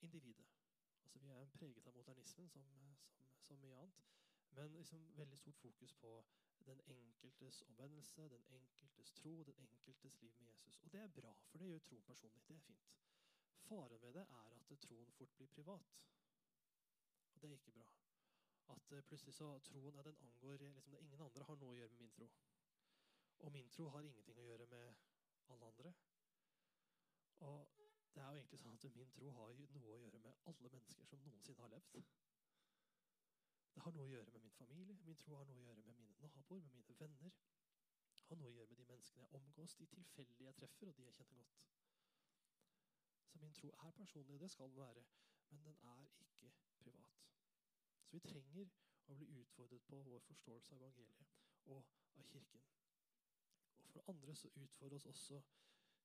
individet. 0.00 0.48
Altså 1.04 1.18
Vi 1.18 1.30
er 1.30 1.52
preget 1.58 1.86
av 1.86 1.94
modernismen 1.94 2.50
som, 2.50 2.66
som, 2.72 2.96
som 3.46 3.62
mye 3.62 3.78
annet. 3.84 4.02
Men 4.52 4.72
liksom 4.76 5.04
veldig 5.16 5.38
stort 5.38 5.58
fokus 5.58 5.94
på 5.94 6.24
den 6.66 6.80
enkeltes 6.86 7.62
omvendelse, 7.62 8.28
den 8.28 8.44
enkeltes 8.50 9.12
tro, 9.12 9.42
den 9.42 9.58
enkeltes 9.58 10.20
liv 10.22 10.34
med 10.38 10.48
Jesus. 10.48 10.78
Og 10.82 10.92
det 10.92 11.00
er 11.00 11.08
bra, 11.08 11.32
for 11.50 11.58
det 11.58 11.68
gjør 11.68 11.78
troen 11.78 12.02
personlig. 12.02 12.42
Det 12.48 12.56
er 12.56 12.60
fint. 12.60 12.92
Faren 13.62 14.02
ved 14.02 14.12
det 14.12 14.26
er 14.28 14.56
at 14.58 14.78
troen 14.80 15.12
fort 15.12 15.36
blir 15.36 15.46
privat. 15.46 16.06
Og 17.34 17.42
det 17.42 17.48
er 17.50 17.54
ikke 17.54 17.72
bra. 17.72 17.86
At 18.68 18.92
uh, 18.92 19.00
plutselig 19.00 19.34
så 19.34 19.58
troen 19.58 19.94
er 19.94 20.02
den 20.02 20.16
angår 20.20 20.56
liksom, 20.56 20.94
Ingen 21.00 21.20
andre 21.20 21.44
har 21.44 21.56
noe 21.56 21.74
å 21.74 21.78
gjøre 21.78 21.94
med 21.94 22.04
min 22.04 22.14
tro. 22.18 22.28
Og 23.38 23.52
min 23.52 23.68
tro 23.68 23.88
har 23.88 24.06
ingenting 24.06 24.38
å 24.38 24.44
gjøre 24.46 24.66
med 24.66 24.94
alle 25.48 25.66
andre. 25.66 25.94
Og 27.38 27.68
det 28.14 28.22
er 28.22 28.28
jo 28.28 28.42
egentlig 28.42 28.60
sånn 28.60 28.76
at 28.76 28.96
Min 28.96 29.10
tro 29.16 29.30
har 29.38 29.56
noe 29.74 29.94
å 29.96 30.00
gjøre 30.04 30.20
med 30.22 30.46
alle 30.52 30.70
mennesker 30.76 31.08
som 31.08 31.24
noensinne 31.24 31.64
har 31.64 31.72
levd. 31.74 32.04
Det 33.74 33.82
har 33.82 33.94
noe 33.96 34.04
å 34.06 34.12
gjøre 34.12 34.30
med 34.34 34.44
min 34.44 34.56
familie, 34.58 34.98
min 35.06 35.18
tro 35.22 35.36
har 35.36 35.48
noe 35.48 35.56
å 35.56 35.64
gjøre 35.66 35.82
med 35.86 36.00
mine 36.00 36.30
naboer, 36.36 36.60
med 36.60 36.74
mine 36.76 36.96
venner. 36.98 37.36
Det 38.16 38.28
har 38.28 38.40
noe 38.40 38.50
å 38.50 38.56
gjøre 38.56 38.68
med 38.70 38.80
de 38.82 38.88
menneskene 38.90 39.24
jeg 39.24 39.34
omgås, 39.38 39.76
de 39.80 39.86
tilfeldige 39.94 40.48
jeg 40.48 40.58
treffer, 40.60 40.90
og 40.90 40.96
de 40.96 41.06
jeg 41.08 41.16
kjenner 41.18 41.40
godt. 41.40 41.62
Så 43.32 43.40
min 43.40 43.56
tro 43.58 43.72
er 43.86 43.90
personlig, 43.90 44.34
og 44.34 44.40
det 44.40 44.50
skal 44.50 44.68
den 44.68 44.76
være, 44.76 45.04
men 45.50 45.64
den 45.64 45.76
er 45.94 46.06
ikke 46.26 46.52
privat. 46.78 47.24
Så 48.04 48.16
vi 48.16 48.20
trenger 48.28 48.70
å 49.08 49.16
bli 49.16 49.28
utfordret 49.40 49.88
på 49.88 50.02
vår 50.06 50.20
forståelse 50.28 50.74
av 50.74 50.82
evangeliet 50.82 51.34
og 51.72 51.84
av 52.20 52.28
Kirken. 52.28 52.64
Og 53.82 53.90
for 53.90 54.12
andre 54.12 54.34
så 54.34 54.48
utfordrer 54.54 54.96
oss 54.96 55.06
også 55.06 55.42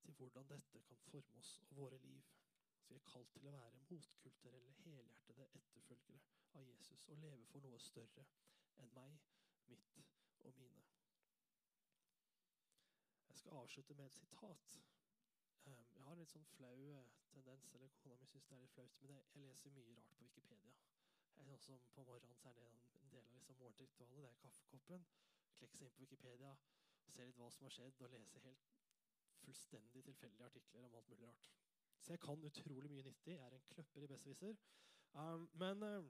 til 0.04 0.14
hvordan 0.14 0.48
dette 0.50 0.82
kan 0.88 0.98
forme 1.12 1.40
oss 1.44 1.58
og 1.70 1.76
våre 1.78 1.98
liv. 1.98 2.37
Vi 2.90 2.96
er 2.96 3.06
kalt 3.12 3.32
til 3.34 3.48
å 3.48 3.52
være 3.52 3.80
motkulturelle, 3.90 4.76
helhjertede 4.84 5.48
etterfølgere 5.60 6.20
av 6.60 6.68
Jesus 6.68 7.04
og 7.08 7.18
leve 7.24 7.48
for 7.52 7.66
noe 7.66 7.80
større 7.84 8.26
enn 8.84 8.94
meg, 8.96 9.18
mitt 9.72 9.98
og 10.48 10.54
mine. 10.60 10.86
Jeg 13.30 13.42
skal 13.42 13.60
avslutte 13.62 13.98
med 14.00 14.06
et 14.06 14.20
sitat. 14.20 14.78
Jeg 15.68 16.04
har 16.06 16.12
en 16.14 16.20
litt 16.22 16.32
sånn 16.32 16.48
flau 16.54 16.76
eh, 16.94 17.12
tendens, 17.34 17.68
eller 17.76 17.92
kona 18.02 18.16
mi 18.22 18.28
syns 18.32 18.48
det 18.48 18.56
er 18.56 18.64
litt 18.64 18.74
flaut, 18.76 19.00
men 19.04 19.16
jeg, 19.18 19.26
leser 19.44 19.76
mye 19.76 19.96
rart 20.00 20.16
på 20.16 20.30
Wikipedia. 20.30 20.76
Sånn 21.36 21.60
som 21.64 21.84
På 21.96 22.04
morgenen 22.08 22.40
så 22.40 22.50
er 22.50 22.56
det 22.58 22.68
en 23.02 23.12
del 23.12 23.28
av 23.28 23.36
liksom 23.36 23.60
morgenritualet. 23.60 24.24
Det 24.24 24.32
er 24.32 24.42
kaffekoppen. 24.42 25.06
Klekke 25.60 25.78
seg 25.78 25.88
inn 25.88 25.96
på 25.96 26.06
Wikipedia, 26.06 26.56
se 27.12 27.26
litt 27.28 27.40
hva 27.40 27.52
som 27.52 27.68
har 27.68 27.76
skjedd, 27.76 28.02
og 28.02 28.14
lese 28.14 28.44
helt 28.48 28.66
fullstendig 29.44 30.04
tilfeldige 30.04 30.46
artikler 30.46 30.88
om 30.88 30.96
alt 31.00 31.10
mulig 31.12 31.28
rart. 31.28 31.67
Så 32.02 32.14
jeg 32.14 32.20
kan 32.20 32.44
utrolig 32.44 32.92
mye 32.92 33.04
nyttig. 33.04 33.34
Jeg 33.34 33.46
er 33.46 33.56
en 33.56 33.66
kløpper 33.70 34.04
i 34.04 34.08
besserwisser. 34.08 34.56
Um, 35.14 35.50
men 35.54 35.84
uh, 35.84 36.06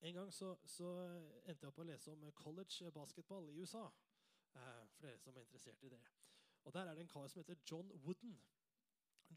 en 0.00 0.14
gang 0.14 0.34
så, 0.34 0.56
så, 0.66 0.90
endte 1.46 1.64
jeg 1.64 1.72
opp 1.72 1.78
å 1.78 1.86
lese 1.88 2.12
om 2.12 2.28
college 2.32 2.90
basketball 2.94 3.48
i 3.48 3.56
USA. 3.58 3.86
Uh, 4.54 4.84
for 4.94 5.06
dere 5.06 5.18
som 5.22 5.36
er 5.36 5.46
interessert 5.46 5.82
i 5.82 5.92
det. 5.94 6.00
Og 6.64 6.74
Der 6.74 6.86
er 6.86 6.94
det 6.94 7.06
en 7.06 7.12
kar 7.12 7.28
som 7.28 7.40
heter 7.40 7.56
John 7.70 7.90
Wooden. 8.04 8.38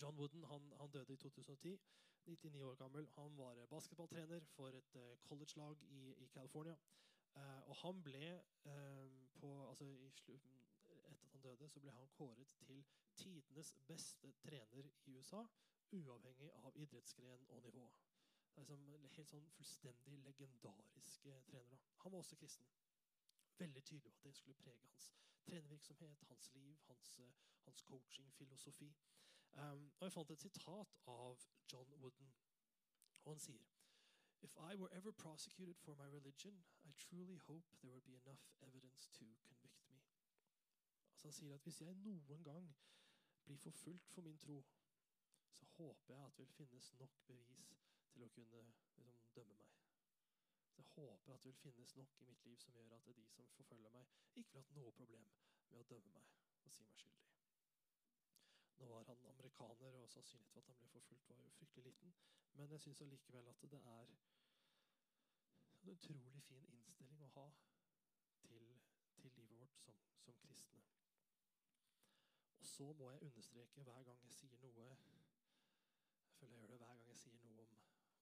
John 0.02 0.18
Wooden 0.18 0.44
han, 0.44 0.72
han 0.80 0.92
døde 0.92 1.14
i 1.14 1.18
2010. 1.18 1.80
99 2.26 2.62
år 2.62 2.76
gammel. 2.76 3.08
Han 3.18 3.38
var 3.38 3.66
basketballtrener 3.66 4.40
for 4.56 4.68
et 4.68 4.96
uh, 4.96 5.18
college-lag 5.24 5.78
i, 5.90 6.14
i 6.18 6.28
California. 6.28 6.76
Uh, 7.36 7.70
og 7.70 7.76
han 7.76 8.04
ble 8.04 8.42
uh, 8.66 9.08
på, 9.40 9.70
altså 9.70 9.86
at 9.86 10.22
han 11.42 11.58
døde, 11.58 11.70
så 11.70 11.80
ble 11.80 11.92
han 11.92 12.08
kåret 12.08 12.48
til 12.66 12.86
tidenes 13.16 13.74
beste 13.88 14.32
trener 14.32 14.90
i 15.06 15.16
USA, 15.18 15.46
uavhengig 15.92 16.52
av 16.54 16.76
idrettsgren 16.76 17.46
og 17.50 17.62
nivå. 17.64 17.92
Det 18.56 18.62
er 18.62 18.68
liksom 18.68 19.10
Helt 19.12 19.30
sånn 19.30 19.50
fullstendig 19.56 20.18
legendariske 20.24 21.34
trenere. 21.48 21.80
Han 22.04 22.12
var 22.12 22.20
også 22.20 22.36
kristen. 22.36 22.68
Veldig 23.58 23.84
tydelig 23.84 24.14
på 24.14 24.20
at 24.20 24.24
det 24.24 24.36
skulle 24.38 24.58
prege 24.64 24.80
hans 24.86 25.10
trenervirksomhet, 25.46 26.24
hans 26.30 26.54
liv, 26.54 26.78
hans, 26.88 27.20
hans 27.66 27.82
coachingfilosofi. 27.82 28.94
Um, 29.52 29.92
og 30.00 30.06
Jeg 30.06 30.14
fant 30.14 30.32
et 30.32 30.42
sitat 30.42 30.96
av 31.08 31.44
John 31.74 31.94
Wooden. 32.02 32.34
Og 33.24 33.34
han 33.34 33.40
sier 33.40 33.68
If 34.42 34.56
I 34.58 34.76
were 34.76 34.94
ever 34.94 35.12
prosecuted 35.12 35.76
for 35.76 35.96
my 35.96 36.08
religion, 36.08 36.64
I 36.86 36.92
truly 36.98 37.38
hope 37.38 37.66
there 37.82 37.92
would 37.92 38.06
be 38.06 38.16
enough 38.16 38.48
evidence 38.62 39.10
to 39.14 39.26
convict 39.44 39.61
Altså 41.24 41.28
Han 41.28 41.34
sier 41.34 41.54
at 41.56 41.64
hvis 41.64 41.82
jeg 41.82 41.96
noen 41.96 42.44
gang 42.44 42.76
blir 43.46 43.58
forfulgt 43.58 44.08
for 44.10 44.22
min 44.22 44.38
tro, 44.38 44.64
så 45.54 45.66
håper 45.66 46.14
jeg 46.14 46.26
at 46.26 46.38
det 46.38 46.48
vil 46.48 46.54
finnes 46.56 46.94
nok 46.94 47.20
bevis 47.28 47.76
til 48.14 48.24
å 48.26 48.30
kunne 48.38 48.62
liksom, 48.96 49.14
dømme 49.36 49.58
meg. 49.60 49.76
Så 50.72 50.82
jeg 50.82 50.88
håper 50.96 51.34
at 51.34 51.44
det 51.44 51.52
vil 51.52 51.60
finnes 51.60 51.96
nok 51.96 52.22
i 52.22 52.26
mitt 52.26 52.46
liv 52.46 52.58
som 52.58 52.74
gjør 52.74 52.96
at 52.98 53.06
de 53.06 53.28
som 53.36 53.52
forfølger 53.58 53.94
meg, 53.98 54.06
ikke 54.36 54.54
vil 54.54 54.64
ha 54.64 54.80
noe 54.80 54.92
problem 55.02 55.30
med 55.70 55.80
å 55.84 55.90
dømme 55.94 56.16
meg 56.16 56.34
og 56.66 56.74
si 56.74 56.88
meg 56.90 56.98
skyldig. 57.04 57.30
Nå 58.82 58.88
var 58.90 59.04
han 59.12 59.26
amerikaner, 59.30 59.96
og 60.02 60.10
sannsynligheten 60.10 60.54
for 60.54 60.60
at 60.60 60.68
han 60.68 60.78
ble 60.82 60.90
forfulgt, 60.90 61.30
var 61.30 61.44
jo 61.44 61.50
fryktelig 61.60 61.84
liten. 61.86 62.14
Men 62.54 62.72
jeg 62.72 62.82
syns 62.82 63.02
allikevel 63.02 63.48
at 63.48 63.62
det 63.62 63.82
er 63.94 64.16
en 65.84 65.94
utrolig 65.94 66.42
fin 66.48 66.66
innstilling 66.74 67.22
å 67.26 67.30
ha 67.36 67.46
til, 68.42 68.66
til 69.22 69.32
livet 69.38 69.60
vårt 69.62 69.78
som, 69.86 70.02
som, 70.26 70.42
kristne. 70.42 70.82
Og 72.62 72.68
så 72.68 72.88
må 72.94 73.12
jeg 73.12 73.24
understreke 73.28 73.84
hver 73.84 74.04
gang 74.08 74.24
jeg 74.24 74.34
sier 74.38 74.58
noe 74.62 74.88
Jeg 74.88 76.36
føler 76.40 76.56
jeg 76.56 76.62
gjør 76.62 76.74
det 76.74 76.82
hver 76.84 76.96
gang 76.96 77.08
jeg 77.10 77.22
sier 77.24 77.46
noe 77.46 77.68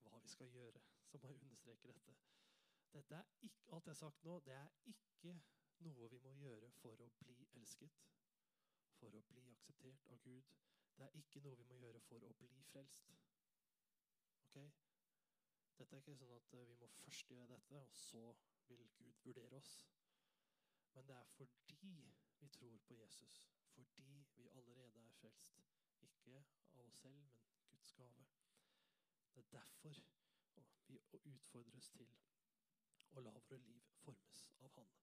om 0.04 0.12
hva 0.12 0.19
vi 0.23 0.32
skal 0.32 0.52
gjøre. 0.56 0.82
Så 1.06 1.17
må 1.17 1.32
jeg 1.32 1.41
understreke 1.43 1.88
dette. 1.93 2.15
Dette 2.93 3.15
er 3.15 3.25
ikke, 3.47 3.65
alt 3.75 3.86
jeg 3.86 3.95
har 3.95 4.02
sagt 4.04 4.23
nå, 4.25 4.39
det 4.45 4.56
er 4.56 4.69
ikke 4.93 5.36
noe 5.86 6.10
vi 6.12 6.19
må 6.23 6.32
gjøre 6.39 6.71
for 6.82 7.04
å 7.06 7.10
bli 7.19 7.36
elsket 7.60 7.99
for 8.99 9.15
å 9.15 9.21
bli 9.32 9.43
akseptert 9.54 10.08
av 10.13 10.21
Gud. 10.23 10.47
Det 10.97 11.06
er 11.08 11.17
ikke 11.21 11.41
noe 11.45 11.58
vi 11.60 11.67
må 11.69 11.78
gjøre 11.80 12.02
for 12.08 12.23
å 12.28 12.32
bli 12.39 12.49
frelst. 12.71 13.12
Ok? 14.47 14.58
Dette 15.80 15.95
er 15.95 16.04
ikke 16.04 16.17
sånn 16.19 16.34
at 16.36 16.56
eh, 16.58 16.65
vi 16.67 16.75
må 16.82 16.89
først 16.97 17.32
gjøre 17.32 17.54
dette, 17.54 17.80
og 17.80 17.95
så 17.95 18.23
vil 18.67 18.84
Gud 18.97 19.21
vurdere 19.23 19.62
oss. 19.62 19.75
Men 20.95 21.08
det 21.08 21.15
er 21.15 21.30
fordi 21.38 21.93
vi 22.41 22.49
tror 22.58 22.82
på 22.88 22.97
Jesus, 22.99 23.38
fordi 23.85 24.27
vi 24.35 24.47
allerede 24.47 24.99
er 25.05 25.11
frelst. 25.21 25.59
Ikke 26.01 26.43
av 26.73 26.81
oss 26.85 26.95
selv, 27.01 27.21
men 27.21 27.31
Guds 27.69 27.93
gave. 27.93 28.25
Det 29.35 29.45
er 29.45 29.49
derfor 29.51 30.01
vi 30.87 30.99
utfordres 31.33 31.89
til 31.89 32.09
å 33.11 33.21
la 33.21 33.31
våre 33.31 33.57
liv 33.57 33.89
formes 34.03 34.45
av 34.59 34.71
Han. 34.75 34.93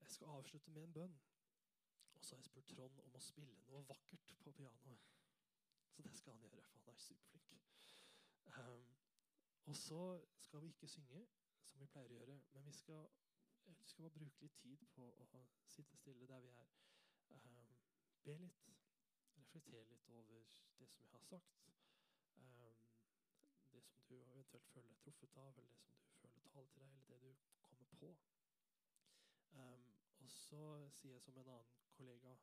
Jeg 0.00 0.10
skal 0.10 0.26
avslutte 0.38 0.70
med 0.70 0.82
en 0.82 0.92
bønn. 0.92 1.18
Og 2.16 2.24
så 2.24 2.34
har 2.34 2.40
jeg 2.40 2.44
spurt 2.44 2.68
Trond 2.68 3.00
om 3.04 3.14
å 3.14 3.20
spille 3.20 3.54
noe 3.66 3.82
vakkert 3.88 4.34
på 4.42 4.52
pianoet. 4.52 5.08
Så 5.92 6.02
det 6.02 6.14
skal 6.16 6.32
han 6.32 6.42
gjøre, 6.44 6.62
for 6.62 6.78
han 6.78 6.88
er 6.92 7.02
superflink. 7.02 7.96
Um, 8.56 8.96
og 9.66 9.76
så 9.76 10.00
skal 10.40 10.62
vi 10.62 10.66
ikke 10.66 10.88
synge, 10.88 11.26
som 11.64 11.80
vi 11.80 11.88
pleier 11.92 12.12
å 12.12 12.18
gjøre, 12.20 12.38
men 12.54 12.66
vi 12.66 12.72
skal, 12.72 13.08
vi 13.66 13.88
skal 13.88 14.02
bare 14.02 14.18
bruke 14.18 14.42
litt 14.42 14.58
tid 14.62 14.84
på 14.94 15.06
å 15.22 15.42
sitte 15.74 15.96
stille 15.96 16.26
der 16.30 16.40
vi 16.44 16.52
er. 16.54 16.72
Um, 17.30 17.76
be 18.24 18.36
litt, 18.38 18.68
reflektere 19.38 19.84
litt 19.90 20.08
over 20.10 20.44
det 20.78 20.88
som 20.92 21.04
jeg 21.04 21.12
har 21.12 21.24
sagt. 21.30 21.66
Um, 22.36 22.78
det 23.72 23.82
som 23.84 24.04
du 24.08 24.16
eventuelt 24.16 24.68
føler 24.74 24.88
deg 24.88 25.02
truffet 25.04 25.36
av, 25.42 25.58
eller 25.58 25.78
det 26.22 26.30
som 26.32 26.42
du 26.42 26.48
føler 26.48 26.50
taler 26.54 26.70
til 26.72 26.82
deg, 26.82 26.92
eller 26.96 27.08
det 27.08 27.34
du 27.34 27.58
kommer 27.68 27.90
på. 28.02 28.12
Um, 29.56 29.90
og 30.18 30.30
så 30.30 30.62
sier 30.98 31.16
jeg 31.16 31.22
som 31.22 31.38
en 31.40 31.52
annen 31.56 31.74
kollega, 31.96 32.36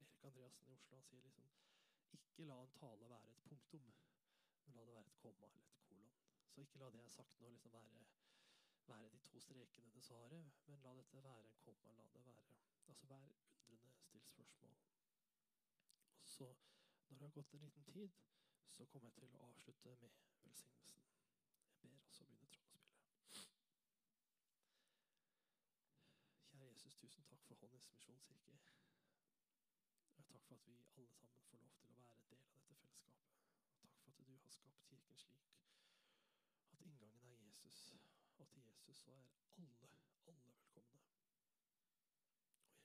Erik 0.00 0.24
Andreassen 0.28 0.68
i 0.68 0.74
Oslo, 0.76 0.96
han 0.96 1.08
sier 1.08 1.22
liksom 1.24 1.48
Ikke 2.16 2.44
la 2.44 2.60
en 2.62 2.74
tale 2.76 3.08
være 3.10 3.30
et 3.32 3.42
punktum, 3.48 3.86
men 4.66 4.76
la 4.76 4.84
det 4.84 4.94
være 4.94 5.10
et 5.10 5.18
komma 5.22 5.48
eller 5.48 5.64
et 5.64 5.80
kolon. 5.88 6.12
Så 6.52 6.60
ikke 6.60 6.80
la 6.80 6.90
det 6.90 7.00
jeg 7.00 7.08
har 7.08 7.16
sagt 7.16 7.40
nå, 7.40 7.48
liksom 7.50 7.72
være, 7.72 8.04
være 8.88 9.08
de 9.08 9.18
to 9.18 9.40
strekene 9.40 9.92
det 9.94 10.04
svaret, 10.04 10.52
men 10.66 10.80
la 10.82 10.94
dette 10.94 11.22
være 11.24 11.48
en 11.48 11.58
komma. 11.58 11.94
la 11.94 12.04
det 12.14 12.24
være, 12.24 12.56
altså 12.86 13.06
Vær 13.08 13.34
undrende, 13.68 14.00
still 14.00 14.24
spørsmål. 14.24 14.76
Og 16.20 16.28
så, 16.28 16.54
når 17.08 17.16
det 17.16 17.24
har 17.24 17.30
gått 17.30 17.54
en 17.54 17.60
liten 17.60 17.84
tid, 17.84 18.08
så 18.70 18.84
kommer 18.84 19.08
jeg 19.08 19.14
til 19.14 19.36
å 19.36 19.42
avslutte 19.48 19.88
med 19.88 19.96
velsignelsen. 20.02 21.04
Jeg 21.68 21.78
ber, 21.82 22.00
og 22.08 22.14
så 22.14 22.24
begynner 22.24 22.50
Trond 22.56 22.66
å 22.66 22.66
spille. 22.66 23.46
Kjære 26.50 26.68
Jesus, 26.70 26.98
tusen 27.02 27.28
takk 27.30 27.46
for 27.48 27.62
Honnys 27.62 27.88
misjonskirke. 27.94 28.58
Og 30.18 30.26
takk 30.32 30.44
for 30.48 30.58
at 30.58 30.66
vi 30.66 30.76
alle 30.76 30.90
sammen 30.92 31.16
får 31.20 31.30
lov 31.32 31.46
til 31.48 31.58
å 31.58 31.64
være 31.64 31.80
del 31.86 32.02
av 32.02 32.12
dette 32.12 32.40
fellesskapet. 32.42 33.24
Og 33.70 33.80
takk 33.86 33.98
for 34.02 34.12
at 34.12 34.20
du 34.20 34.34
har 34.34 34.54
skapt 34.58 34.84
kirken 34.90 35.24
slik 35.24 35.56
at 36.74 36.84
inngangen 36.90 37.24
er 37.32 37.40
Jesus, 37.46 37.82
og 38.38 38.48
til 38.52 38.62
Jesus 38.68 38.98
så 39.04 39.12
er 39.12 39.26
alle, 39.62 39.90
alle 40.26 40.54
velkomne. 40.58 41.02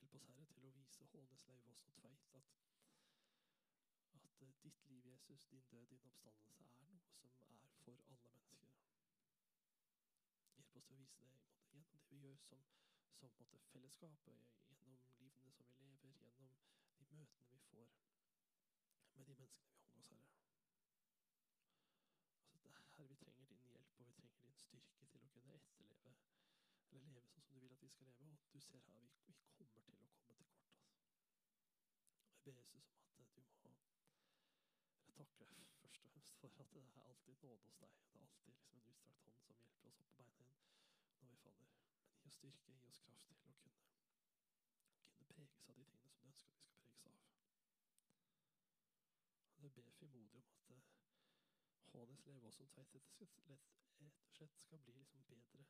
hjelp 0.00 0.14
oss, 0.18 0.26
Herre, 0.28 0.46
til 0.54 0.68
å 0.68 0.74
vise 0.76 1.08
Hånes 1.14 1.46
Leivås 1.50 1.86
og 1.88 1.96
Tveit 2.00 2.36
at, 2.40 2.52
at 4.20 4.44
uh, 4.46 4.52
ditt 4.66 4.86
liv, 4.90 5.08
Jesus, 5.14 5.48
din 5.54 5.64
død, 5.72 5.86
din 5.94 6.06
oppstandelse, 6.10 6.68
er 6.82 6.92
noe 6.92 7.08
som 7.08 7.26
er 7.28 7.34
for 7.38 7.56
alle 7.56 8.12
mennesker. 8.12 8.68
Hjelp 10.58 10.78
oss 10.80 10.88
til 10.90 10.96
å 10.98 11.02
vise 11.04 11.26
det 11.26 11.36
gjennom 11.72 11.90
det 11.96 12.06
vi 12.12 12.24
gjør 12.26 12.40
som 12.50 12.72
som 13.22 13.30
måte 13.38 13.58
fellesskapet, 13.72 14.38
gjennom 14.66 15.04
livene 15.18 15.30
som 15.38 15.52
vi 15.54 15.66
lever, 15.86 16.14
gjennom 16.18 16.56
de 16.98 17.18
møtene 17.18 17.50
vi 17.52 17.60
får 17.68 17.92
med 19.14 19.28
de 19.28 19.36
menneskene 19.38 19.84
vi 19.84 20.00
omgås, 20.00 20.32
Herre. 20.32 20.64
Altså, 22.52 22.72
herre, 22.78 23.06
vi 23.08 23.14
trenger 23.20 23.46
din 23.52 23.62
hjelp, 23.68 24.00
og 24.00 24.06
vi 24.08 24.16
trenger 24.18 24.42
din 24.48 24.58
styrke 24.64 25.06
til 25.12 25.28
å 25.28 25.30
kunne 25.36 25.54
etterleve 25.60 26.16
eller 26.92 27.06
leve 27.06 27.24
sånn 27.30 27.46
som 27.46 27.62
du 27.62 27.68
vil 27.68 27.71
vi 27.82 27.88
skal 27.88 28.06
leve. 28.06 28.28
Og 28.46 28.52
du 28.52 28.60
ser 28.60 28.78
her, 28.86 28.94
vi, 29.00 29.08
vi 29.26 29.32
kommer 29.58 29.72
til 29.74 29.80
å 29.82 29.86
komme 29.86 30.08
til 30.14 30.22
kort. 30.26 30.46
Altså. 30.50 30.68
Jeg 32.34 32.42
ber 32.46 32.62
Jesus 32.76 33.00
om 33.02 33.24
at 33.24 33.34
du 33.34 33.42
må 33.42 33.72
Jeg 35.06 35.14
takker 35.18 35.50
deg 35.54 35.72
først 35.82 36.04
og 36.04 36.12
fremst 36.14 36.36
for 36.40 36.62
at 36.62 36.70
det 36.74 37.02
er 37.02 37.08
alltid 37.10 37.42
nåde 37.42 37.66
hos 37.66 37.78
deg. 37.82 37.96
Det 38.12 38.18
er 38.18 38.26
alltid 38.28 38.52
liksom 38.52 38.78
en 38.78 38.88
utstrakt 38.92 39.16
hånd 39.16 39.32
som 39.32 39.48
hjelper 39.48 39.88
oss 39.88 39.98
opp 39.98 40.16
på 40.16 40.24
beina 40.30 40.56
igjen 40.60 40.80
når 41.20 41.34
vi 41.34 41.40
faller. 41.44 41.74
Men 42.12 42.22
Gi 42.22 42.30
oss 42.30 42.38
styrke, 42.38 42.78
gi 42.78 42.94
oss 42.94 43.02
kraft 43.08 43.26
til 43.26 43.36
å 43.36 43.42
kunne, 43.46 43.74
kunne 45.18 45.34
preges 45.34 45.68
av 45.68 45.78
de 45.80 45.86
tingene 45.90 46.06
som 46.06 46.16
du 46.16 46.26
ønsker 46.30 46.62
at 46.62 46.70
vi 46.70 46.86
skal 46.86 47.02
preges 47.02 47.36
av. 47.42 47.60
Og 49.56 49.66
det 49.66 49.74
ber 49.80 49.94
frimodig 49.98 50.46
om 50.70 50.78
at 50.78 50.94
Hånes 51.92 52.26
leve 52.26 52.46
også 52.46 52.64
tveit 52.72 52.94
rett 53.50 54.24
og 54.26 54.36
slett 54.38 54.56
skal 54.64 54.80
bli 54.86 54.94
liksom 54.96 55.26
bedre 55.28 55.66